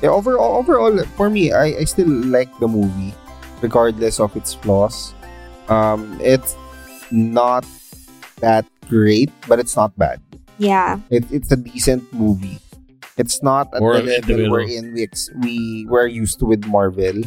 Yeah, 0.00 0.14
overall, 0.14 0.56
overall, 0.56 0.96
for 1.18 1.28
me, 1.28 1.52
I, 1.52 1.82
I 1.82 1.84
still 1.84 2.08
like 2.08 2.48
the 2.62 2.70
movie, 2.70 3.12
regardless 3.60 4.16
of 4.22 4.32
its 4.38 4.54
flaws. 4.56 5.12
Um, 5.68 6.16
it's 6.22 6.56
not 7.12 7.68
that 8.40 8.64
great, 8.88 9.28
but 9.44 9.60
it's 9.60 9.76
not 9.76 9.92
bad. 10.00 10.22
Yeah. 10.56 11.04
It, 11.12 11.28
it's 11.28 11.52
a 11.52 11.60
decent 11.60 12.08
movie. 12.16 12.56
It's 13.20 13.42
not 13.44 13.68
at 13.76 13.84
the 14.24 14.32
level 14.32 14.48
we're 14.48 14.64
in 14.64 14.96
we 14.96 15.04
ex- 15.04 15.28
we 15.44 15.84
were 15.92 16.08
used 16.08 16.40
to 16.40 16.48
with 16.48 16.64
Marvel. 16.64 17.20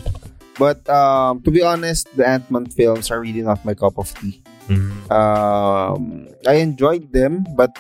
But 0.58 0.82
um, 0.90 1.42
to 1.46 1.50
be 1.54 1.62
honest, 1.62 2.10
the 2.18 2.26
Ant 2.26 2.50
Man 2.50 2.66
films 2.66 3.14
are 3.14 3.22
really 3.22 3.46
not 3.46 3.62
my 3.62 3.78
cup 3.78 3.98
of 4.02 4.10
tea. 4.18 4.42
Mhm. 4.70 4.90
Um, 5.14 6.28
I 6.50 6.62
enjoyed 6.66 7.14
them, 7.14 7.46
but 7.54 7.74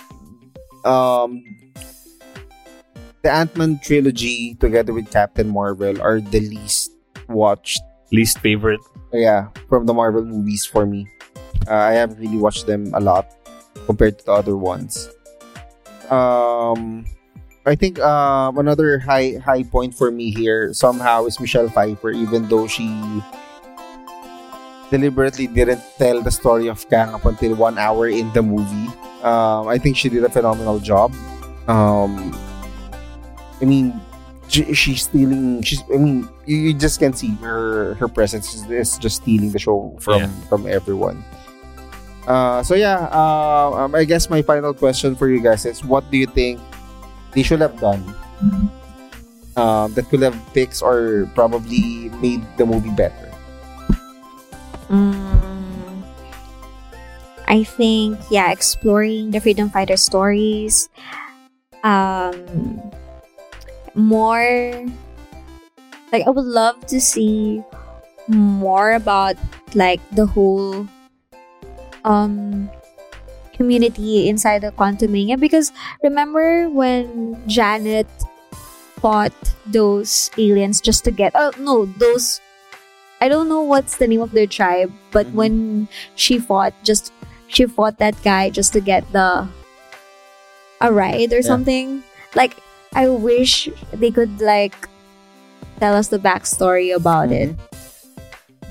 um, 0.85 1.41
the 3.25 3.31
Ant 3.33 3.55
Man 3.57 3.79
trilogy 3.81 4.53
together 4.61 4.93
with 4.93 5.09
Captain 5.09 5.49
Marvel 5.49 5.97
are 6.01 6.21
the 6.21 6.41
least 6.53 6.93
watched. 7.29 7.81
Least 8.13 8.37
favorite. 8.45 8.81
Yeah, 9.13 9.49
from 9.69 9.85
the 9.89 9.93
Marvel 9.93 10.21
movies 10.25 10.65
for 10.69 10.85
me. 10.85 11.09
Uh, 11.65 11.73
I 11.89 11.93
haven't 11.97 12.19
really 12.19 12.37
watched 12.37 12.67
them 12.67 12.91
a 12.93 12.99
lot 13.01 13.25
compared 13.85 14.19
to 14.19 14.25
the 14.25 14.33
other 14.33 14.57
ones. 14.57 15.09
Um, 16.09 17.05
I 17.65 17.75
think 17.75 17.99
um, 17.99 18.57
another 18.57 18.99
high 18.99 19.39
high 19.39 19.63
point 19.63 19.95
for 19.95 20.11
me 20.11 20.31
here 20.35 20.73
somehow 20.73 21.25
is 21.25 21.39
Michelle 21.39 21.69
Pfeiffer, 21.69 22.11
even 22.11 22.49
though 22.49 22.67
she 22.67 22.91
deliberately 24.91 25.47
didn't 25.47 25.81
tell 25.97 26.21
the 26.21 26.31
story 26.31 26.67
of 26.67 26.83
Kang 26.89 27.09
up 27.15 27.25
until 27.25 27.55
one 27.55 27.77
hour 27.77 28.07
in 28.07 28.31
the 28.33 28.41
movie. 28.43 28.91
Um, 29.23 29.67
I 29.67 29.77
think 29.77 29.95
she 29.95 30.09
did 30.09 30.23
a 30.23 30.29
phenomenal 30.29 30.79
job. 30.79 31.13
Um, 31.67 32.35
I 33.61 33.65
mean, 33.65 33.95
she, 34.49 34.73
she's 34.73 35.03
stealing. 35.03 35.63
She's. 35.63 35.81
I 35.87 35.97
mean, 35.97 36.27
you, 36.45 36.57
you 36.57 36.73
just 36.73 36.99
can't 36.99 37.17
see 37.17 37.31
her 37.39 37.93
her 37.95 38.09
presence 38.09 38.53
is, 38.53 38.69
is 38.69 38.97
just 38.99 39.23
stealing 39.23 39.51
the 39.51 39.59
show 39.59 39.95
from 40.01 40.19
Yeah. 40.21 40.27
from 40.51 40.67
everyone. 40.67 41.23
Uh, 42.27 42.61
so 42.63 42.75
yeah, 42.75 43.07
uh, 43.11 43.71
um, 43.87 43.95
I 43.95 44.03
guess 44.03 44.29
my 44.29 44.41
final 44.41 44.73
question 44.73 45.15
for 45.15 45.29
you 45.29 45.39
guys 45.41 45.65
is: 45.65 45.79
What 45.83 46.03
do 46.11 46.17
you 46.17 46.27
think 46.27 46.59
they 47.33 47.43
should 47.43 47.61
have 47.61 47.79
done 47.79 48.01
um, 49.55 49.93
that 49.93 50.09
could 50.09 50.21
have 50.21 50.35
fixed 50.53 50.81
or 50.81 51.29
probably 51.35 52.09
made 52.21 52.41
the 52.57 52.65
movie 52.65 52.91
better? 52.91 53.29
Mm, 54.89 56.03
I 57.47 57.63
think 57.63 58.19
yeah, 58.29 58.51
exploring 58.51 59.31
the 59.31 59.39
freedom 59.39 59.69
fighter 59.69 59.97
stories, 59.97 60.89
um, 61.83 62.81
more 63.95 64.85
like 66.11 66.25
I 66.25 66.29
would 66.29 66.45
love 66.45 66.85
to 66.87 67.01
see 67.01 67.63
more 68.27 68.93
about 68.93 69.35
like 69.75 69.99
the 70.11 70.25
whole 70.25 70.87
um 72.05 72.69
community 73.53 74.27
inside 74.27 74.61
the 74.61 74.71
Quantumania 74.71 75.39
because 75.39 75.71
remember 76.03 76.69
when 76.69 77.37
Janet 77.47 78.07
fought 78.99 79.33
those 79.67 80.31
aliens 80.37 80.81
just 80.81 81.03
to 81.05 81.11
get 81.11 81.31
oh 81.35 81.51
no 81.59 81.85
those 81.99 82.39
I 83.21 83.29
don't 83.29 83.47
know 83.47 83.61
what's 83.61 83.97
the 83.97 84.07
name 84.07 84.19
of 84.19 84.31
their 84.31 84.47
tribe, 84.47 84.91
but 85.15 85.27
Mhm. 85.27 85.33
when 85.33 85.53
she 86.15 86.39
fought, 86.39 86.73
just 86.83 87.13
she 87.47 87.63
fought 87.65 87.97
that 88.03 88.19
guy 88.23 88.49
just 88.49 88.73
to 88.73 88.81
get 88.81 89.07
the 89.15 89.47
a 90.81 90.91
ride 90.91 91.31
or 91.31 91.39
Yeah. 91.39 91.47
something. 91.47 92.03
Like 92.35 92.57
I 92.95 93.07
wish 93.09 93.69
they 93.93 94.11
could 94.11 94.41
like 94.41 94.75
tell 95.79 95.95
us 95.95 96.09
the 96.11 96.19
backstory 96.19 96.93
about 96.93 97.31
it, 97.31 97.55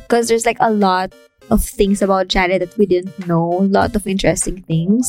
because 0.04 0.28
there's 0.28 0.44
like 0.46 0.60
a 0.60 0.70
lot 0.70 1.12
of 1.50 1.64
things 1.64 2.02
about 2.02 2.28
Janet 2.28 2.60
that 2.60 2.76
we 2.78 2.86
didn't 2.86 3.26
know. 3.26 3.60
A 3.60 3.68
lot 3.68 3.94
of 3.96 4.06
interesting 4.06 4.62
things. 4.62 5.06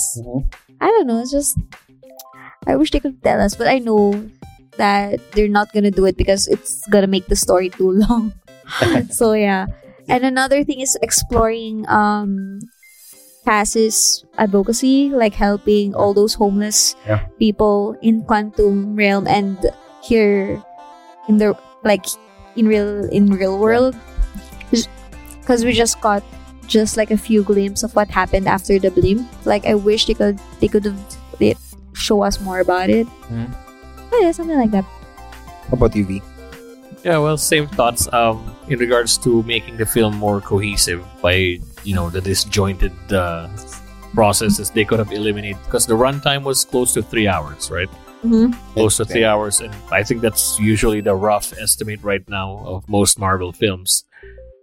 I 0.82 0.88
don't 0.88 1.08
know. 1.08 1.20
It's 1.22 1.32
just 1.32 1.58
I 2.68 2.76
wish 2.76 2.92
they 2.92 3.00
could 3.00 3.22
tell 3.24 3.42
us, 3.42 3.56
but 3.56 3.68
I 3.68 3.80
know 3.80 4.14
that 4.78 5.20
they're 5.34 5.48
not 5.52 5.72
gonna 5.74 5.92
do 5.92 6.06
it 6.06 6.18
because 6.18 6.48
it's 6.48 6.86
gonna 6.88 7.08
make 7.08 7.28
the 7.28 7.36
story 7.36 7.70
too 7.70 7.92
long. 8.08 8.34
so 9.10 9.34
yeah. 9.34 9.68
And 10.10 10.24
another 10.26 10.64
thing 10.64 10.80
is 10.82 10.98
exploring 11.02 11.88
um 11.88 12.60
Cass's 13.46 14.24
advocacy, 14.38 15.10
like 15.12 15.34
helping 15.36 15.94
all 15.96 16.14
those 16.14 16.34
homeless 16.34 16.96
Yeah. 17.06 17.28
people 17.40 17.96
in 18.02 18.24
quantum 18.24 18.96
realm 18.96 19.28
and 19.28 19.60
here 20.04 20.64
in 21.28 21.38
the 21.38 21.56
like 21.84 22.06
in 22.56 22.68
real 22.68 23.04
in 23.12 23.28
real 23.32 23.60
world. 23.60 23.96
Because 25.44 25.66
we 25.66 25.74
just 25.74 26.00
got 26.00 26.24
just 26.68 26.96
like 26.96 27.12
a 27.12 27.18
few 27.18 27.44
glimpses 27.44 27.84
of 27.84 27.96
what 27.96 28.08
happened 28.08 28.48
after 28.48 28.80
the 28.80 28.90
blimp. 28.90 29.28
Like 29.46 29.66
I 29.66 29.76
wish 29.76 30.08
they 30.08 30.16
could 30.16 30.40
they 30.60 30.68
could 30.68 30.86
have 30.86 31.00
they 31.40 31.56
show 31.94 32.24
us 32.24 32.40
more 32.40 32.60
about 32.60 32.90
it. 32.90 33.08
Oh, 34.14 34.20
yeah, 34.22 34.32
something 34.32 34.58
like 34.58 34.72
that. 34.72 34.86
How 35.70 35.74
about 35.74 35.96
you, 35.96 36.06
V? 36.06 36.22
Yeah, 37.04 37.18
well, 37.18 37.38
same 37.38 37.68
thoughts. 37.68 38.08
Um, 38.14 38.56
in 38.70 38.80
regards 38.80 39.18
to 39.20 39.44
making 39.44 39.78
the 39.78 39.86
film 39.86 40.16
more 40.16 40.40
cohesive 40.40 41.04
by 41.22 41.60
you 41.84 41.96
know 41.96 42.10
the 42.10 42.22
disjointed 42.22 42.94
uh, 43.12 43.50
processes, 44.14 44.70
they 44.70 44.86
could 44.86 45.00
have 45.00 45.12
eliminated 45.12 45.62
because 45.66 45.86
the 45.86 45.96
runtime 45.96 46.44
was 46.44 46.64
close 46.64 46.94
to 46.94 47.02
three 47.04 47.28
hours, 47.28 47.70
right? 47.70 47.90
Mm-hmm. 48.24 48.54
Close 48.74 48.98
to 48.98 49.06
three 49.06 49.26
hours, 49.26 49.60
and 49.60 49.74
I 49.92 50.04
think 50.04 50.22
that's 50.22 50.58
usually 50.60 51.02
the 51.02 51.14
rough 51.14 51.52
estimate 51.60 52.02
right 52.04 52.24
now 52.30 52.64
of 52.66 52.88
most 52.88 53.20
Marvel 53.20 53.52
films. 53.52 54.06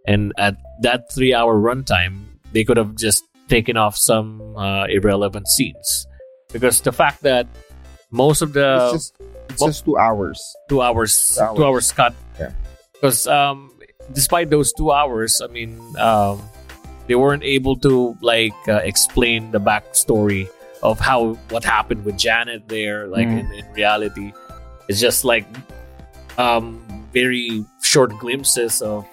And 0.06 0.32
at 0.38 0.56
that 0.82 1.12
three-hour 1.12 1.60
runtime, 1.60 2.24
they 2.52 2.64
could 2.64 2.76
have 2.76 2.96
just 2.96 3.22
taken 3.48 3.76
off 3.76 3.96
some 3.96 4.56
uh, 4.56 4.84
irrelevant 4.86 5.46
scenes 5.48 6.06
because 6.52 6.80
the 6.80 6.92
fact 6.92 7.22
that 7.22 7.46
most 8.10 8.42
of 8.42 8.52
the 8.54 8.90
it's 8.92 8.92
just 8.92 9.14
it's 9.50 9.60
well- 9.60 9.68
just 9.68 9.84
two 9.84 9.98
hours. 9.98 10.40
two 10.68 10.80
hours, 10.82 11.34
Two 11.36 11.42
hours. 11.42 11.56
two 11.56 11.64
hours 11.64 11.92
cut. 11.92 12.14
Yeah. 12.38 12.52
Because 12.92 13.26
um, 13.26 13.72
despite 14.12 14.50
those 14.50 14.72
two 14.72 14.90
hours, 14.92 15.40
I 15.42 15.46
mean, 15.48 15.78
um, 15.98 16.42
they 17.06 17.14
weren't 17.14 17.42
able 17.44 17.76
to 17.80 18.16
like 18.22 18.54
uh, 18.68 18.80
explain 18.84 19.50
the 19.50 19.58
backstory 19.60 20.48
of 20.82 20.98
how 20.98 21.34
what 21.50 21.64
happened 21.64 22.04
with 22.04 22.16
Janet 22.16 22.68
there, 22.68 23.06
like 23.06 23.26
Mhm. 23.28 23.40
in, 23.40 23.52
in 23.52 23.72
reality. 23.74 24.32
It's 24.88 25.00
just 25.00 25.24
like 25.24 25.44
um 26.38 26.80
very 27.12 27.64
short 27.82 28.16
glimpses 28.18 28.80
of 28.82 29.04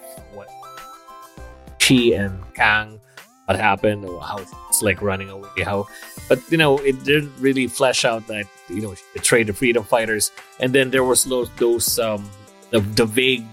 she 1.88 2.12
and 2.12 2.36
Kang 2.54 3.00
what 3.48 3.56
happened 3.56 4.04
or 4.04 4.20
how 4.20 4.36
it's 4.68 4.82
like 4.84 5.00
running 5.00 5.30
away 5.32 5.48
how 5.64 5.88
but 6.28 6.36
you 6.52 6.58
know 6.60 6.76
it 6.84 7.00
didn't 7.04 7.32
really 7.40 7.66
flesh 7.66 8.04
out 8.04 8.26
that 8.28 8.44
you 8.68 8.82
know 8.84 8.92
she 8.94 9.02
betrayed 9.16 9.46
the 9.48 9.54
freedom 9.56 9.82
fighters 9.82 10.30
and 10.60 10.74
then 10.76 10.90
there 10.92 11.02
was 11.04 11.24
those 11.24 11.48
those 11.56 11.98
um 11.98 12.28
the, 12.70 12.80
the 12.92 13.06
vague 13.06 13.44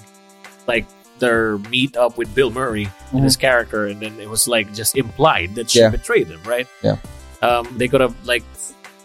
like 0.67 0.83
their 1.23 1.57
meet 1.71 1.95
up 1.95 2.17
with 2.19 2.27
bill 2.35 2.51
murray 2.51 2.91
and 3.15 3.23
his 3.23 3.37
character 3.39 3.87
and 3.87 4.01
then 4.03 4.19
it 4.19 4.27
was 4.29 4.49
like 4.51 4.67
just 4.75 4.97
implied 4.99 5.55
that 5.55 5.71
she 5.71 5.79
Yeah. 5.79 5.89
betrayed 5.95 6.27
him 6.27 6.43
right 6.43 6.67
Yeah. 6.83 6.97
um 7.41 7.63
they 7.79 7.87
could 7.87 8.01
have 8.03 8.15
like 8.27 8.43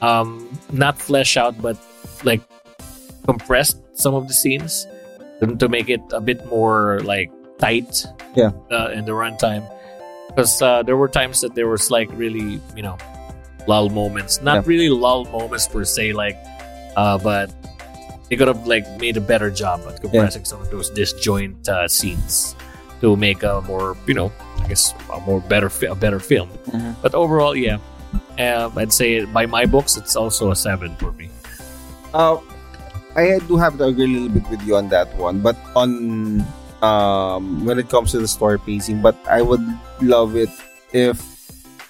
um 0.02 0.50
not 0.74 0.98
flesh 0.98 1.36
out 1.38 1.54
but 1.62 1.78
like 2.26 2.42
compressed 3.30 3.78
some 3.94 4.14
of 4.18 4.26
the 4.26 4.34
scenes 4.34 4.86
to, 5.38 5.54
to 5.54 5.68
make 5.68 5.88
it 5.88 6.02
a 6.10 6.20
bit 6.20 6.42
more 6.50 6.98
like 7.06 7.30
tight 7.60 8.04
Yeah. 8.34 8.50
uh, 8.70 8.90
in 8.96 9.04
the 9.04 9.12
runtime 9.12 9.62
because 10.28 10.62
uh, 10.62 10.82
there 10.82 10.96
were 10.96 11.08
times 11.08 11.40
that 11.42 11.54
there 11.54 11.68
was 11.68 11.90
like 11.90 12.08
really 12.14 12.60
you 12.76 12.82
know 12.82 12.96
lull 13.68 13.90
moments 13.90 14.40
not 14.40 14.62
Yeah. 14.64 14.70
really 14.72 14.88
lull 14.90 15.24
moments 15.28 15.68
per 15.68 15.84
se 15.84 16.12
like 16.14 16.38
uh, 16.96 17.18
but 17.18 17.50
they 18.30 18.36
could 18.38 18.48
have 18.48 18.66
like 18.66 18.86
made 18.98 19.16
a 19.18 19.20
better 19.20 19.50
job 19.50 19.82
at 19.90 20.00
compressing 20.00 20.44
some 20.46 20.60
of 20.62 20.70
those 20.70 20.88
disjoint 20.90 21.68
uh, 21.68 21.86
scenes 21.88 22.54
to 23.00 23.16
make 23.16 23.42
a 23.42 23.60
more 23.66 23.96
you 24.06 24.14
know 24.14 24.30
i 24.62 24.68
guess 24.68 24.94
a 25.12 25.20
more 25.28 25.40
better 25.50 25.68
fi- 25.68 25.90
a 25.92 25.98
better 25.98 26.20
film 26.20 26.48
Mhm. 26.70 26.94
but 27.02 27.12
overall 27.14 27.54
yeah 27.56 27.78
um, 28.38 28.72
i'd 28.78 28.92
say 28.94 29.24
by 29.26 29.44
my 29.46 29.66
books 29.66 29.96
it's 29.98 30.14
also 30.16 30.50
a 30.50 30.56
seven 30.56 30.94
for 30.96 31.12
me 31.18 31.28
Uh, 32.10 32.38
I 33.14 33.38
do 33.46 33.54
have 33.58 33.78
to 33.78 33.84
agree 33.90 34.06
a 34.06 34.12
little 34.18 34.34
bit 34.34 34.46
with 34.50 34.62
you 34.66 34.74
on 34.74 34.90
that 34.90 35.06
one, 35.14 35.38
but 35.42 35.54
on 35.78 36.42
um, 36.82 37.64
when 37.64 37.78
it 37.78 37.88
comes 37.88 38.12
to 38.12 38.18
the 38.18 38.28
story 38.28 38.58
pacing, 38.58 39.02
but 39.02 39.16
I 39.28 39.42
would 39.42 39.64
love 40.00 40.36
it 40.36 40.50
if 40.92 41.20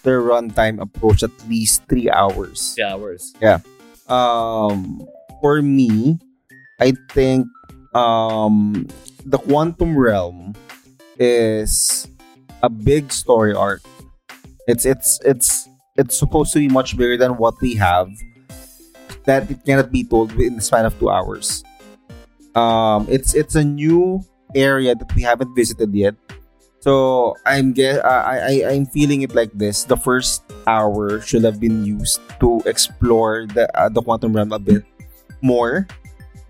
the 0.02 0.10
runtime 0.10 0.80
approached 0.80 1.22
at 1.22 1.32
least 1.48 1.82
three 1.88 2.10
hours. 2.10 2.74
yeah 2.78 2.96
worse 2.96 3.32
Um, 4.08 5.06
for 5.40 5.62
me, 5.62 6.18
I 6.80 6.92
think 7.12 7.46
um, 7.94 8.88
the 9.24 9.38
Quantum 9.38 9.96
Realm 9.96 10.54
is 11.18 12.08
a 12.62 12.68
big 12.68 13.12
story 13.12 13.54
arc. 13.54 13.82
It's 14.66 14.84
it's 14.84 15.20
it's 15.24 15.68
it's 15.96 16.18
supposed 16.18 16.52
to 16.54 16.58
be 16.58 16.68
much 16.68 16.96
bigger 16.96 17.16
than 17.16 17.36
what 17.36 17.54
we 17.60 17.74
have. 17.76 18.08
That 19.24 19.50
it 19.50 19.64
cannot 19.64 19.92
be 19.92 20.02
told 20.02 20.32
in 20.40 20.56
the 20.56 20.62
span 20.62 20.86
of 20.86 20.98
two 20.98 21.10
hours. 21.10 21.62
Um, 22.54 23.06
it's 23.08 23.34
it's 23.34 23.54
a 23.54 23.64
new 23.64 24.24
area 24.54 24.94
that 24.94 25.08
we 25.14 25.22
haven't 25.22 25.54
visited 25.54 25.94
yet. 25.94 26.14
So 26.80 27.36
I'm 27.44 27.72
get 27.76 28.00
I, 28.04 28.64
I 28.64 28.72
I'm 28.72 28.86
feeling 28.86 29.20
it 29.22 29.34
like 29.34 29.52
this. 29.52 29.84
The 29.84 29.96
first 30.00 30.42
hour 30.66 31.20
should 31.20 31.44
have 31.44 31.60
been 31.60 31.84
used 31.84 32.20
to 32.40 32.62
explore 32.64 33.44
the 33.46 33.68
uh, 33.76 33.88
the 33.92 34.00
quantum 34.00 34.32
realm 34.32 34.52
a 34.52 34.58
bit 34.58 34.84
more. 35.44 35.86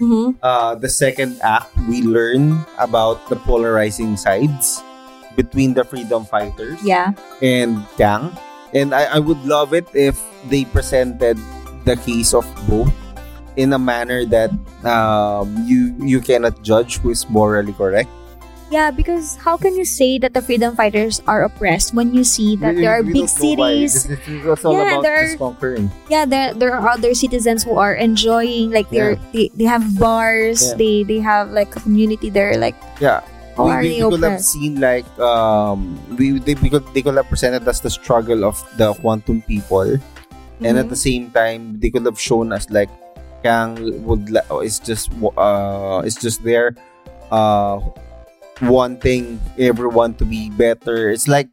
Mm-hmm. 0.01 0.39
Uh, 0.41 0.75
the 0.77 0.89
second 0.89 1.37
act, 1.43 1.69
we 1.85 2.01
learn 2.01 2.57
about 2.79 3.21
the 3.29 3.37
polarizing 3.37 4.17
sides 4.17 4.81
between 5.37 5.75
the 5.75 5.85
freedom 5.85 6.25
fighters 6.25 6.81
Yeah. 6.83 7.13
and 7.43 7.85
Kang. 7.99 8.33
And 8.73 8.95
I, 8.95 9.17
I 9.17 9.19
would 9.19 9.45
love 9.45 9.75
it 9.75 9.85
if 9.93 10.17
they 10.49 10.65
presented 10.65 11.37
the 11.85 11.97
case 11.97 12.33
of 12.33 12.47
both 12.71 12.89
in 13.61 13.73
a 13.77 13.79
manner 13.79 14.25
that 14.33 14.49
um, 14.89 15.53
you 15.69 15.93
you 16.01 16.19
cannot 16.25 16.57
judge 16.65 16.97
who 17.05 17.13
is 17.13 17.29
morally 17.29 17.77
correct. 17.77 18.09
Yeah, 18.71 18.95
because 18.95 19.35
how 19.35 19.59
can 19.59 19.75
you 19.75 19.83
say 19.85 20.17
that 20.23 20.31
the 20.33 20.39
freedom 20.41 20.79
fighters 20.79 21.19
are 21.27 21.43
oppressed 21.43 21.91
when 21.93 22.15
you 22.15 22.23
see 22.23 22.55
that 22.63 22.79
We- 22.79 22.87
there 22.87 22.95
are 22.95 23.03
big 23.03 23.27
don't 23.27 23.27
know 23.27 23.59
why. 23.59 23.75
cities? 23.91 23.93
This, 24.07 24.23
this 24.23 24.63
all 24.65 24.79
Yeah, 24.79 24.95
about 24.95 25.03
there 25.03 25.19
are-. 25.35 25.91
Yeah, 26.07 26.23
there 26.25 26.55
there 26.55 26.73
are 26.79 26.87
other 26.89 27.11
citizens 27.13 27.67
who 27.67 27.75
are 27.83 27.99
enjoying 27.99 28.71
like 28.71 28.87
they're 28.95 29.19
they, 29.35 29.51
they 29.59 29.67
have 29.67 29.83
bars, 29.99 30.63
Yeah. 30.63 30.79
they 30.79 30.95
they 31.03 31.19
have 31.19 31.51
like 31.51 31.75
a 31.75 31.83
community 31.83 32.31
there 32.31 32.55
like 32.63 32.79
Yeah. 33.03 33.27
how 33.59 33.67
we, 33.67 33.71
are 33.75 33.83
we, 33.83 33.89
they 33.99 34.07
we 34.07 34.11
could 34.15 34.23
have 34.23 34.39
seen 34.39 34.79
like 34.79 35.05
um 35.19 35.99
we 36.15 36.39
they, 36.39 36.55
we 36.63 36.71
could, 36.71 36.87
they 36.95 37.03
could 37.03 37.19
have 37.19 37.27
presented 37.27 37.67
us 37.67 37.83
the 37.83 37.91
struggle 37.91 38.47
of 38.47 38.55
the 38.79 38.95
quantum 39.03 39.43
people 39.51 39.99
and 40.63 40.79
at 40.79 40.87
Mhm. 40.87 40.95
the 40.95 41.01
same 41.11 41.25
time 41.35 41.75
they 41.83 41.91
could 41.91 42.07
have 42.07 42.23
shown 42.23 42.55
us 42.55 42.71
like 42.71 42.87
Kang 43.43 43.77
would 44.05 44.29
la- 44.31 44.61
is 44.61 44.79
just 44.79 45.11
uh 45.37 46.03
is 46.05 46.15
just 46.17 46.43
there 46.45 46.75
uh 47.31 47.81
wanting 48.63 49.41
everyone 49.59 50.15
to 50.21 50.25
be 50.25 50.51
better. 50.51 51.09
It's 51.11 51.29
like 51.29 51.49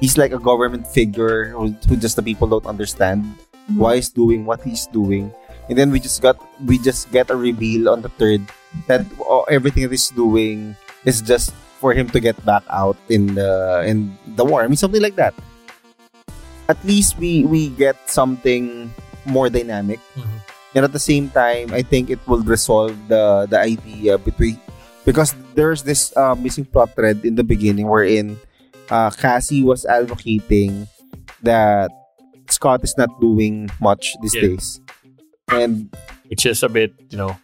he's 0.00 0.18
like 0.18 0.32
a 0.32 0.38
government 0.38 0.86
figure 0.86 1.48
who, 1.48 1.72
who 1.88 1.96
just 1.96 2.16
the 2.16 2.22
people 2.22 2.48
don't 2.48 2.66
understand 2.66 3.24
Mhm. 3.70 3.78
why 3.78 3.96
he's 3.96 4.10
doing 4.10 4.44
what 4.44 4.60
he's 4.62 4.86
doing. 4.90 5.32
And 5.70 5.78
then 5.78 5.90
we 5.94 6.00
just 6.00 6.20
got 6.20 6.36
we 6.66 6.76
just 6.78 7.08
get 7.14 7.30
a 7.30 7.36
reveal 7.36 7.88
on 7.88 8.02
the 8.02 8.10
third 8.20 8.42
that 8.90 9.06
oh, 9.22 9.46
everything 9.48 9.84
that 9.86 9.94
he's 9.94 10.10
doing 10.10 10.74
is 11.06 11.22
just 11.22 11.54
for 11.80 11.94
him 11.94 12.10
to 12.10 12.20
get 12.20 12.36
back 12.44 12.62
out 12.70 12.98
in 13.08 13.34
the 13.38 13.82
in 13.86 14.12
the 14.36 14.44
war. 14.44 14.62
I 14.62 14.68
mean 14.68 14.76
something 14.80 15.00
like 15.02 15.16
that. 15.16 15.32
At 16.68 16.78
least 16.84 17.18
we 17.18 17.44
we 17.46 17.70
get 17.74 17.96
something 18.10 18.90
more 19.24 19.48
dynamic. 19.48 20.02
Mhm. 20.18 20.31
And 20.74 20.84
at 20.84 20.92
the 20.92 20.98
same 21.02 21.28
time 21.30 21.72
i 21.72 21.82
think 21.82 22.10
it 22.10 22.18
will 22.26 22.42
resolve 22.42 22.94
the 23.08 23.46
the 23.50 23.58
idea 23.58 24.16
between 24.18 24.58
because 25.04 25.34
there's 25.54 25.82
this 25.82 26.14
uh, 26.16 26.34
missing 26.34 26.64
plot 26.64 26.94
thread 26.94 27.20
in 27.24 27.34
the 27.34 27.44
beginning 27.44 27.88
wherein 27.88 28.36
uh, 28.90 29.10
cassie 29.10 29.62
was 29.62 29.84
advocating 29.86 30.86
that 31.42 31.90
scott 32.48 32.82
is 32.84 32.94
not 32.96 33.08
doing 33.20 33.68
much 33.80 34.14
these 34.22 34.34
Yeah. 34.34 34.42
days 34.54 34.80
and 35.50 35.88
which 36.28 36.46
is 36.46 36.62
a 36.62 36.68
bit 36.68 36.92
you 37.10 37.18
know 37.18 37.36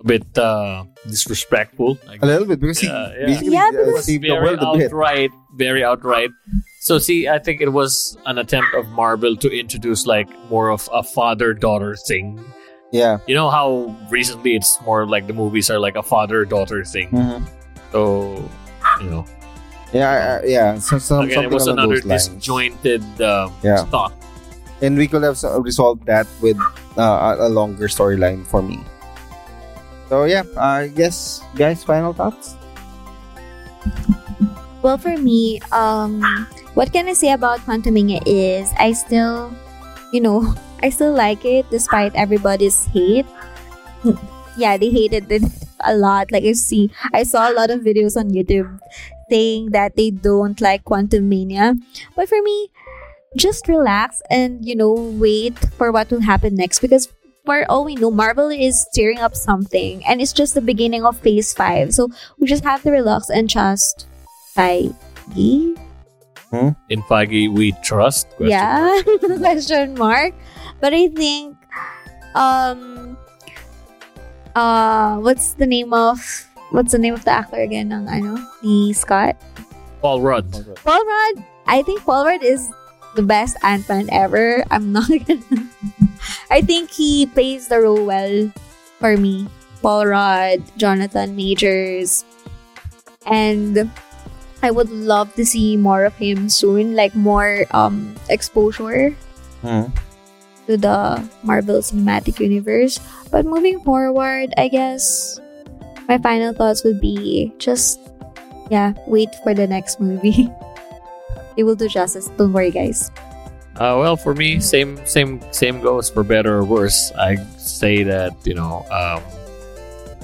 a 0.00 0.04
bit 0.04 0.24
uh 0.38 0.84
disrespectful 1.08 1.96
A 2.08 2.26
little 2.26 2.48
bit 2.48 2.60
because 2.60 2.82
Yeah, 2.82 3.12
he 3.12 3.20
yeah. 3.20 3.26
basically 3.26 3.52
Yeah, 3.52 3.70
uh, 3.96 4.00
saved 4.00 4.24
the 4.24 4.28
very 4.36 4.44
world 4.44 4.60
a 4.60 4.78
bit 4.78 4.86
outright, 4.88 5.30
very 5.56 5.84
outright. 5.84 6.30
So 6.80 6.96
see, 6.96 7.28
I 7.28 7.38
think 7.38 7.60
it 7.60 7.68
was 7.68 8.16
an 8.24 8.38
attempt 8.38 8.72
of 8.74 8.88
Marvel 8.88 9.36
to 9.36 9.48
introduce 9.52 10.06
like 10.06 10.28
more 10.48 10.70
of 10.72 10.88
a 10.92 11.02
father-daughter 11.04 11.96
thing. 12.08 12.40
yeah 12.90 13.18
You 13.28 13.36
know 13.36 13.50
how 13.52 13.92
recently 14.08 14.56
it's 14.56 14.80
more 14.88 15.04
like 15.06 15.26
the 15.28 15.36
movies 15.36 15.68
are 15.70 15.78
like 15.78 15.94
a 15.94 16.02
father-daughter 16.02 16.82
thing. 16.88 17.12
Mhm. 17.12 17.44
So 17.92 18.40
you 19.04 19.10
know, 19.12 19.24
yeah 19.92 20.08
I- 20.08 20.20
I- 20.40 20.44
yeah 20.48 20.68
so, 20.80 20.96
some, 20.98 21.28
again, 21.28 21.44
it 21.44 21.52
was 21.52 21.68
another 21.68 22.00
those 22.00 22.08
lines. 22.08 22.28
disjointed 22.32 23.04
um, 23.20 23.52
Yeah. 23.62 23.84
thought. 23.92 24.16
and 24.80 24.96
we 24.96 25.04
could 25.06 25.20
have 25.22 25.36
resolved 25.60 26.08
that 26.08 26.24
with 26.40 26.56
uh, 26.96 27.36
a, 27.36 27.46
a 27.46 27.50
longer 27.52 27.84
storyline 27.92 28.48
for 28.48 28.64
me 28.64 28.80
so 30.08 30.24
yeah 30.24 30.40
i 30.56 30.88
guess 30.88 31.44
guys 31.60 31.84
final 31.84 32.16
thoughts 32.16 32.56
Well, 34.80 34.96
for 34.96 35.12
me, 35.20 35.60
um, 35.76 36.24
what 36.74 36.92
can 36.92 37.08
I 37.08 37.14
say 37.14 37.32
about 37.32 37.60
Quantumania 37.60 38.22
is 38.26 38.72
I 38.78 38.92
still, 38.92 39.52
you 40.12 40.20
know, 40.20 40.54
I 40.82 40.90
still 40.90 41.12
like 41.12 41.44
it 41.44 41.68
despite 41.70 42.14
everybody's 42.14 42.84
hate. 42.86 43.26
yeah, 44.56 44.76
they 44.76 44.90
hated 44.90 45.30
it 45.30 45.42
a 45.84 45.94
lot. 45.94 46.32
Like 46.32 46.44
I 46.44 46.52
see, 46.52 46.90
I 47.12 47.22
saw 47.24 47.50
a 47.50 47.54
lot 47.54 47.70
of 47.70 47.80
videos 47.80 48.16
on 48.16 48.30
YouTube 48.30 48.78
saying 49.28 49.70
that 49.70 49.96
they 49.96 50.10
don't 50.10 50.60
like 50.60 50.84
Quantumania. 50.84 51.76
But 52.16 52.28
for 52.28 52.40
me, 52.42 52.70
just 53.36 53.68
relax 53.68 54.22
and 54.30 54.64
you 54.64 54.74
know 54.74 54.92
wait 54.92 55.58
for 55.78 55.92
what 55.92 56.10
will 56.10 56.20
happen 56.20 56.56
next 56.56 56.80
because 56.80 57.08
for 57.44 57.64
all 57.70 57.84
we 57.84 57.94
know, 57.94 58.10
Marvel 58.10 58.48
is 58.50 58.86
tearing 58.94 59.18
up 59.18 59.34
something, 59.34 60.04
and 60.06 60.20
it's 60.20 60.32
just 60.32 60.54
the 60.54 60.60
beginning 60.60 61.04
of 61.04 61.18
Phase 61.18 61.52
Five. 61.52 61.94
So 61.94 62.10
we 62.38 62.46
just 62.46 62.64
have 62.64 62.82
to 62.82 62.90
relax 62.90 63.30
and 63.30 63.48
just 63.48 64.06
trust 64.54 65.89
Feige. 66.50 66.76
In 66.88 67.02
Feige, 67.02 67.52
we 67.52 67.72
trust. 67.82 68.28
question 68.36 68.50
Yeah, 68.50 69.02
mark. 69.06 69.38
question 69.38 69.94
mark. 69.94 70.34
But 70.80 70.94
I 70.94 71.08
think, 71.08 71.56
um, 72.34 73.16
uh, 74.54 75.18
what's 75.18 75.54
the 75.54 75.66
name 75.66 75.92
of 75.92 76.18
what's 76.70 76.92
the 76.92 76.98
name 76.98 77.14
of 77.14 77.24
the 77.24 77.30
actor 77.30 77.60
again? 77.60 77.92
Ng 77.92 78.08
ano, 78.08 78.38
ni 78.62 78.92
Scott. 78.92 79.36
Paul 80.00 80.22
Rudd. 80.22 80.48
Paul 80.82 81.04
Rudd. 81.04 81.44
I 81.66 81.82
think 81.82 82.02
Paul 82.02 82.26
Rudd 82.26 82.42
is 82.42 82.70
the 83.14 83.22
best 83.22 83.56
Ant 83.62 83.86
Man 83.88 84.08
ever. 84.10 84.64
I'm 84.70 84.92
not 84.92 85.08
gonna. 85.26 85.66
I 86.50 86.62
think 86.62 86.90
he 86.90 87.26
plays 87.26 87.68
the 87.68 87.80
role 87.80 88.04
well 88.04 88.50
for 88.98 89.16
me. 89.16 89.46
Paul 89.82 90.06
Rudd, 90.06 90.60
Jonathan 90.76 91.36
Majors, 91.36 92.24
and 93.24 93.88
I 94.62 94.70
would 94.70 94.90
love 94.90 95.34
to 95.36 95.44
see 95.44 95.76
more 95.76 96.04
of 96.04 96.14
him 96.16 96.48
soon, 96.48 96.94
like 96.96 97.14
more 97.14 97.64
um 97.72 98.14
exposure 98.28 99.14
Hmm. 99.62 99.92
to 100.66 100.76
the 100.76 101.20
Marvel 101.42 101.80
Cinematic 101.84 102.40
Universe. 102.40 102.98
But 103.30 103.44
moving 103.44 103.80
forward, 103.80 104.52
I 104.56 104.68
guess 104.68 105.38
my 106.08 106.18
final 106.18 106.52
thoughts 106.52 106.82
would 106.84 107.00
be 107.00 107.52
just 107.58 108.00
yeah, 108.70 108.94
wait 109.06 109.28
for 109.42 109.52
the 109.52 109.66
next 109.66 110.00
movie. 110.00 110.48
it 111.56 111.64
will 111.64 111.74
do 111.74 111.88
justice. 111.88 112.28
Don't 112.38 112.52
worry, 112.52 112.70
guys. 112.70 113.10
Uh, 113.76 113.96
well, 113.98 114.16
for 114.16 114.34
me, 114.34 114.60
same 114.60 115.00
same 115.06 115.40
same 115.52 115.80
goes 115.80 116.10
for 116.10 116.22
better 116.22 116.58
or 116.58 116.64
worse. 116.64 117.12
I 117.16 117.36
say 117.56 118.02
that 118.04 118.36
you 118.44 118.52
know 118.54 118.84
um, 118.92 119.22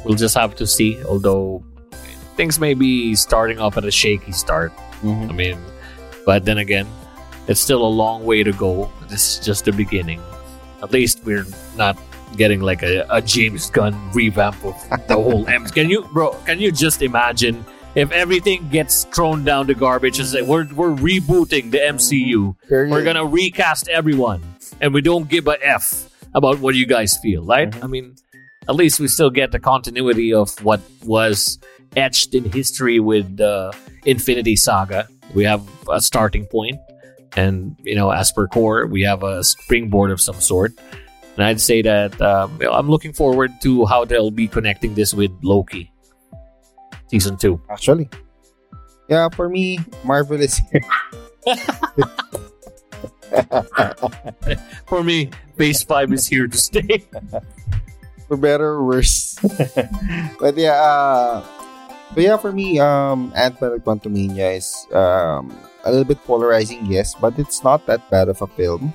we'll 0.05 0.19
just 0.19 0.37
have 0.37 0.55
to 0.57 0.67
see. 0.67 1.03
Although 1.05 1.65
things 2.37 2.59
may 2.61 2.75
be 2.75 3.15
starting 3.15 3.59
off 3.59 3.77
at 3.77 3.85
a 3.85 3.91
shaky 3.91 4.33
start. 4.33 4.73
Mhm. 5.03 5.31
I 5.31 5.33
mean, 5.33 5.59
but 6.25 6.45
then 6.45 6.59
again, 6.59 6.87
it's 7.49 7.61
still 7.61 7.85
a 7.85 7.89
long 7.89 8.25
way 8.25 8.43
to 8.43 8.53
go. 8.53 8.91
This 9.09 9.39
is 9.39 9.45
just 9.45 9.65
the 9.65 9.73
beginning. 9.73 10.21
At 10.83 10.93
least 10.93 11.21
we're 11.25 11.47
not 11.77 11.97
getting 12.37 12.61
like 12.61 12.83
a, 12.83 13.07
a 13.09 13.23
James 13.23 13.71
Gunn 13.71 13.95
revamp 14.13 14.57
of 14.65 14.75
the 15.09 15.15
whole 15.15 15.47
M. 15.49 15.65
Can 15.67 15.89
you, 15.89 16.03
bro? 16.13 16.33
Can 16.45 16.61
you 16.61 16.71
just 16.73 17.01
imagine 17.03 17.65
if 17.95 18.11
everything 18.13 18.69
gets 18.69 19.05
thrown 19.05 19.45
down 19.45 19.67
the 19.67 19.75
garbage 19.75 20.19
and 20.19 20.29
say 20.29 20.43
we're 20.43 20.67
we're 20.75 20.91
rebooting 20.95 21.71
the 21.71 21.79
MCU? 21.79 22.55
Period. 22.69 22.91
We're 22.91 23.05
gonna 23.05 23.25
recast 23.25 23.89
everyone, 23.89 24.43
and 24.81 24.93
we 24.93 25.01
don't 25.01 25.29
give 25.29 25.47
a 25.49 25.57
f 25.65 26.11
about 26.35 26.59
what 26.59 26.75
you 26.75 26.85
guys 26.87 27.17
feel, 27.23 27.43
right? 27.45 27.71
Mhm. 27.71 27.85
I 27.85 27.87
mean, 27.87 28.17
at 28.69 28.75
least 28.75 29.01
we 29.01 29.09
still 29.09 29.31
get 29.31 29.53
the 29.53 29.61
continuity 29.61 30.35
of 30.35 30.51
what 30.65 30.81
was 31.05 31.59
etched 31.97 32.35
in 32.35 32.45
history 32.51 33.01
with 33.01 33.37
the 33.37 33.77
Infinity 34.05 34.57
Saga. 34.57 35.09
We 35.35 35.45
have 35.45 35.63
a 35.91 36.01
starting 36.01 36.47
point, 36.47 36.79
and 37.37 37.77
you 37.83 37.95
know, 37.95 38.11
as 38.11 38.31
per 38.31 38.47
Kor, 38.47 38.87
we 38.87 39.03
have 39.03 39.23
a 39.23 39.43
springboard 39.43 40.11
of 40.11 40.21
some 40.21 40.41
sort. 40.41 40.73
And 41.37 41.45
I'd 41.45 41.61
say 41.61 41.83
that 41.83 42.21
um, 42.21 42.57
you 42.61 42.67
know, 42.67 42.73
I'm 42.73 42.89
looking 42.89 43.13
forward 43.13 43.53
to 43.63 43.85
how 43.87 44.05
they'll 44.05 44.31
be 44.31 44.49
connecting 44.49 44.95
this 44.95 45.13
with 45.13 45.31
Loki 45.43 45.91
season 47.09 47.37
two. 47.37 47.61
Actually. 47.71 48.09
Yeah, 49.09 49.29
for 49.29 49.49
me, 49.49 49.79
Marvel 50.05 50.41
is 50.41 50.61
here. 50.71 50.83
For 54.87 55.03
me, 55.03 55.31
Phase 55.57 55.83
Five 55.83 56.13
is 56.13 56.27
here 56.27 56.47
to 56.47 56.57
stay. 56.57 57.05
for 58.29 58.37
better 58.37 58.67
or 58.67 58.85
worse. 58.85 59.39
but 60.41 60.57
yeah, 60.57 60.73
uh, 60.73 61.45
but 62.15 62.23
yeah, 62.23 62.37
for 62.37 62.53
me, 62.53 62.79
um, 62.79 63.33
Ant-Man 63.35 63.73
and 63.73 63.85
Quantumania 63.85 64.57
is 64.57 64.87
um, 64.93 65.53
a 65.85 65.91
little 65.91 66.05
bit 66.05 66.23
polarizing, 66.25 66.87
yes, 66.87 67.15
but 67.15 67.39
it's 67.39 67.63
not 67.65 67.87
that 67.87 68.09
bad 68.11 68.29
of 68.29 68.41
a 68.43 68.47
film. 68.47 68.93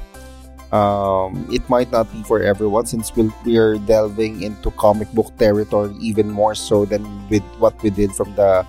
Um, 0.72 1.48
it 1.52 1.68
might 1.70 1.92
not 1.92 2.12
be 2.14 2.24
for 2.24 2.40
everyone 2.42 2.86
since 2.86 3.14
we'll, 3.16 3.34
we 3.44 3.58
are 3.58 3.76
delving 3.78 4.42
into 4.42 4.72
comic 4.72 5.12
book 5.12 5.36
territory 5.38 5.94
even 6.00 6.30
more 6.32 6.56
so 6.56 6.86
than 6.86 7.04
with 7.28 7.44
what 7.60 7.76
we 7.84 7.90
did 7.90 8.12
from 8.16 8.34
the 8.36 8.66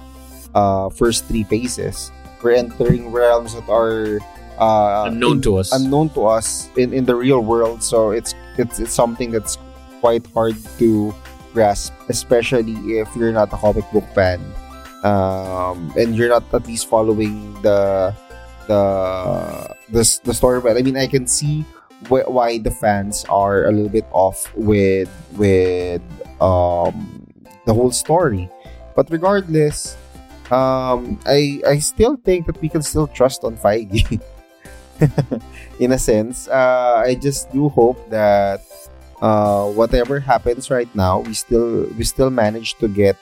uh, 0.54 0.88
first 0.90 1.26
three 1.26 1.44
phases. 1.44 2.10
We're 2.42 2.58
entering 2.58 3.12
realms 3.12 3.54
that 3.54 3.68
are 3.68 4.18
uh, 4.58 5.04
Unknown 5.06 5.36
in- 5.36 5.42
to 5.42 5.56
us. 5.58 5.70
unknown 5.72 6.08
to 6.18 6.26
us 6.26 6.68
in, 6.76 6.92
in 6.92 7.04
the 7.04 7.14
real 7.14 7.38
world. 7.40 7.84
So 7.84 8.10
it's 8.10 8.34
it's 8.58 8.80
it's 8.80 8.92
something 8.92 9.30
that's 9.30 9.56
quite 10.00 10.26
hard 10.34 10.56
to 10.82 11.14
grasp, 11.52 11.92
especially 12.08 12.98
if 12.98 13.08
you're 13.16 13.32
not 13.32 13.52
a 13.52 13.56
comic 13.56 13.84
book 13.92 14.04
fan, 14.14 14.40
um, 15.04 15.92
and 15.96 16.16
you're 16.16 16.28
not 16.28 16.44
at 16.52 16.66
least 16.66 16.88
following 16.88 17.54
the 17.62 18.14
the 18.66 18.82
the, 19.90 20.20
the 20.24 20.34
story. 20.34 20.60
But 20.60 20.76
I 20.76 20.82
mean, 20.82 20.96
I 20.96 21.06
can 21.06 21.26
see 21.26 21.64
wh- 22.08 22.28
why 22.28 22.58
the 22.58 22.70
fans 22.70 23.24
are 23.28 23.66
a 23.66 23.72
little 23.72 23.90
bit 23.90 24.06
off 24.12 24.52
with 24.54 25.10
with 25.36 26.02
um, 26.40 27.26
the 27.66 27.74
whole 27.74 27.92
story. 27.92 28.48
But 28.94 29.10
regardless, 29.10 29.96
um, 30.50 31.18
I 31.26 31.60
I 31.66 31.78
still 31.78 32.16
think 32.16 32.46
that 32.46 32.60
we 32.60 32.68
can 32.68 32.82
still 32.82 33.06
trust 33.06 33.44
on 33.44 33.56
Feige. 33.56 34.20
in 35.80 35.92
a 35.92 35.98
sense, 35.98 36.46
uh, 36.48 37.02
I 37.04 37.14
just 37.16 37.50
do 37.50 37.68
hope 37.68 37.98
that 38.10 38.62
uh, 39.22 39.70
whatever 39.70 40.18
happens 40.18 40.68
right 40.68 40.90
now, 40.94 41.20
we 41.20 41.32
still 41.32 41.86
we 41.96 42.04
still 42.04 42.28
manage 42.28 42.74
to 42.82 42.88
get 42.90 43.16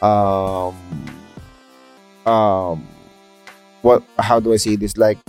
um 0.00 0.74
um 2.26 2.88
what 3.82 4.02
how 4.18 4.40
do 4.40 4.52
I 4.52 4.56
say 4.56 4.74
this 4.74 4.96
like 4.96 5.20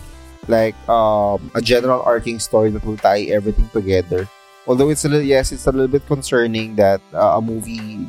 like 0.48 0.74
um 0.88 1.52
a 1.54 1.62
general 1.62 2.02
arcing 2.02 2.40
story 2.40 2.72
that 2.72 2.84
will 2.84 2.98
tie 2.98 3.28
everything 3.28 3.68
together. 3.70 4.28
Although 4.66 4.90
it's 4.90 5.06
a 5.06 5.10
little 5.10 5.28
yes, 5.28 5.52
it's 5.52 5.68
a 5.68 5.72
little 5.72 5.92
bit 5.92 6.08
concerning 6.08 6.76
that 6.80 7.02
uh, 7.14 7.38
a 7.38 7.42
movie 7.42 8.08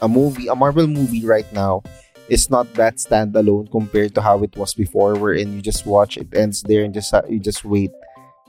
a 0.00 0.08
movie 0.08 0.48
a 0.48 0.56
Marvel 0.56 0.88
movie 0.88 1.24
right 1.24 1.46
now 1.52 1.84
is 2.28 2.48
not 2.48 2.72
that 2.74 2.96
standalone 2.96 3.70
compared 3.70 4.14
to 4.14 4.22
how 4.22 4.42
it 4.42 4.56
was 4.56 4.72
before 4.72 5.14
wherein 5.14 5.52
you 5.52 5.60
just 5.60 5.84
watch 5.84 6.16
it 6.16 6.32
ends 6.32 6.62
there 6.62 6.82
and 6.82 6.94
just 6.94 7.12
you 7.28 7.38
just 7.38 7.62
wait 7.62 7.92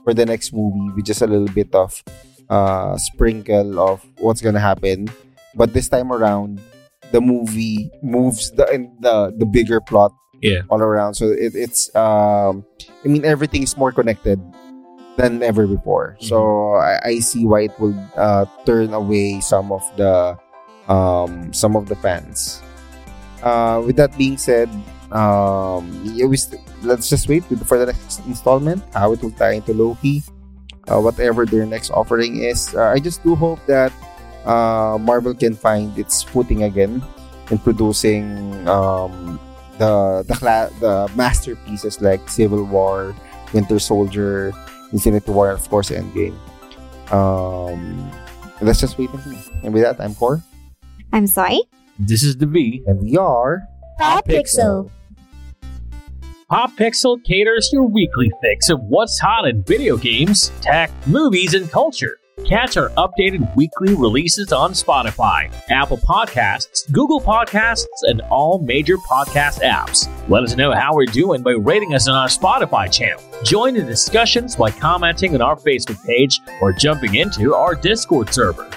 for 0.02 0.14
the 0.14 0.24
next 0.24 0.52
movie 0.52 0.90
with 0.96 1.04
just 1.04 1.22
a 1.22 1.26
little 1.26 1.52
bit 1.52 1.68
of 1.74 2.02
uh 2.54 2.94
sprinkle 2.98 3.80
of 3.82 3.98
what's 4.22 4.38
gonna 4.40 4.62
happen. 4.62 5.10
But 5.58 5.74
this 5.74 5.88
time 5.90 6.12
around 6.14 6.62
the 7.10 7.20
movie 7.20 7.90
moves 8.02 8.50
the 8.54 8.66
the 9.02 9.34
the 9.38 9.46
bigger 9.46 9.80
plot 9.82 10.14
Yeah. 10.44 10.62
all 10.70 10.82
around. 10.82 11.14
So 11.18 11.30
it, 11.32 11.54
it's 11.56 11.88
um 11.96 12.62
i 13.04 13.08
mean 13.08 13.24
everything 13.24 13.62
is 13.64 13.74
more 13.80 13.90
connected 13.92 14.36
than 15.16 15.42
ever 15.46 15.64
before. 15.66 16.18
So 16.20 16.74
I, 16.76 17.16
I 17.16 17.24
see 17.24 17.46
why 17.46 17.70
it 17.70 17.74
will 17.80 17.94
uh 18.18 18.44
turn 18.66 18.92
away 18.92 19.38
some 19.40 19.70
of 19.72 19.82
the 19.96 20.36
um 20.90 21.52
some 21.54 21.74
of 21.78 21.88
the 21.88 21.96
fans. 21.96 22.60
Uh 23.42 23.80
with 23.84 23.96
that 23.96 24.12
being 24.18 24.36
said 24.36 24.68
um 25.14 25.86
yeah, 26.02 26.26
we 26.26 26.36
st- 26.36 26.60
let's 26.82 27.08
just 27.08 27.30
wait 27.30 27.46
for 27.64 27.78
the 27.78 27.86
next 27.94 28.20
installment. 28.26 28.82
How 28.92 29.14
it 29.14 29.22
will 29.22 29.32
tie 29.38 29.56
into 29.62 29.72
loki 29.72 30.20
uh, 30.88 31.00
whatever 31.00 31.46
their 31.46 31.66
next 31.66 31.90
offering 31.90 32.42
is 32.42 32.74
uh, 32.74 32.90
i 32.94 32.98
just 32.98 33.22
do 33.22 33.34
hope 33.34 33.58
that 33.66 33.92
uh, 34.46 34.98
marvel 35.00 35.34
can 35.34 35.54
find 35.54 35.96
its 35.98 36.22
footing 36.22 36.62
again 36.64 37.02
in 37.50 37.58
producing 37.58 38.52
um, 38.68 39.38
the 39.78 40.24
the, 40.28 40.34
cla- 40.34 40.70
the 40.80 41.10
masterpieces 41.16 42.00
like 42.00 42.28
civil 42.28 42.64
war 42.64 43.14
winter 43.52 43.78
soldier 43.78 44.52
infinity 44.92 45.30
war 45.30 45.50
and 45.50 45.58
of 45.58 45.68
course 45.68 45.90
endgame 45.90 46.36
um, 47.12 48.10
let's 48.60 48.80
just 48.80 48.96
wait 48.98 49.10
and 49.10 49.22
see 49.22 49.52
and 49.62 49.72
with 49.74 49.82
that 49.82 50.00
i'm 50.00 50.14
Kor 50.14 50.42
I'm 51.12 51.28
sorry. 51.28 51.62
This 51.96 52.24
is 52.24 52.36
the 52.38 52.46
V. 52.46 52.82
and 52.88 52.98
we 52.98 53.16
are 53.16 53.62
Pop 54.00 54.26
Pixel. 54.26 54.90
Pop 56.50 56.72
Pixel 56.72 57.24
caters 57.24 57.70
your 57.72 57.84
weekly 57.84 58.30
fix 58.42 58.68
of 58.68 58.78
what's 58.82 59.18
hot 59.18 59.48
in 59.48 59.62
video 59.62 59.96
games, 59.96 60.52
tech, 60.60 60.90
movies, 61.06 61.54
and 61.54 61.70
culture. 61.70 62.18
Catch 62.46 62.76
our 62.76 62.90
updated 62.90 63.54
weekly 63.56 63.94
releases 63.94 64.52
on 64.52 64.72
Spotify, 64.72 65.50
Apple 65.70 65.96
Podcasts, 65.96 66.90
Google 66.92 67.20
Podcasts, 67.20 67.86
and 68.02 68.20
all 68.22 68.58
major 68.58 68.98
podcast 68.98 69.62
apps. 69.62 70.06
Let 70.28 70.42
us 70.42 70.54
know 70.54 70.72
how 70.72 70.94
we're 70.94 71.06
doing 71.06 71.42
by 71.42 71.52
rating 71.52 71.94
us 71.94 72.08
on 72.08 72.14
our 72.14 72.28
Spotify 72.28 72.92
channel. 72.92 73.22
Join 73.44 73.72
the 73.72 73.82
discussions 73.82 74.54
by 74.54 74.70
commenting 74.70 75.34
on 75.34 75.40
our 75.40 75.56
Facebook 75.56 76.04
page 76.04 76.40
or 76.60 76.74
jumping 76.74 77.14
into 77.14 77.54
our 77.54 77.74
Discord 77.74 78.34
server. 78.34 78.68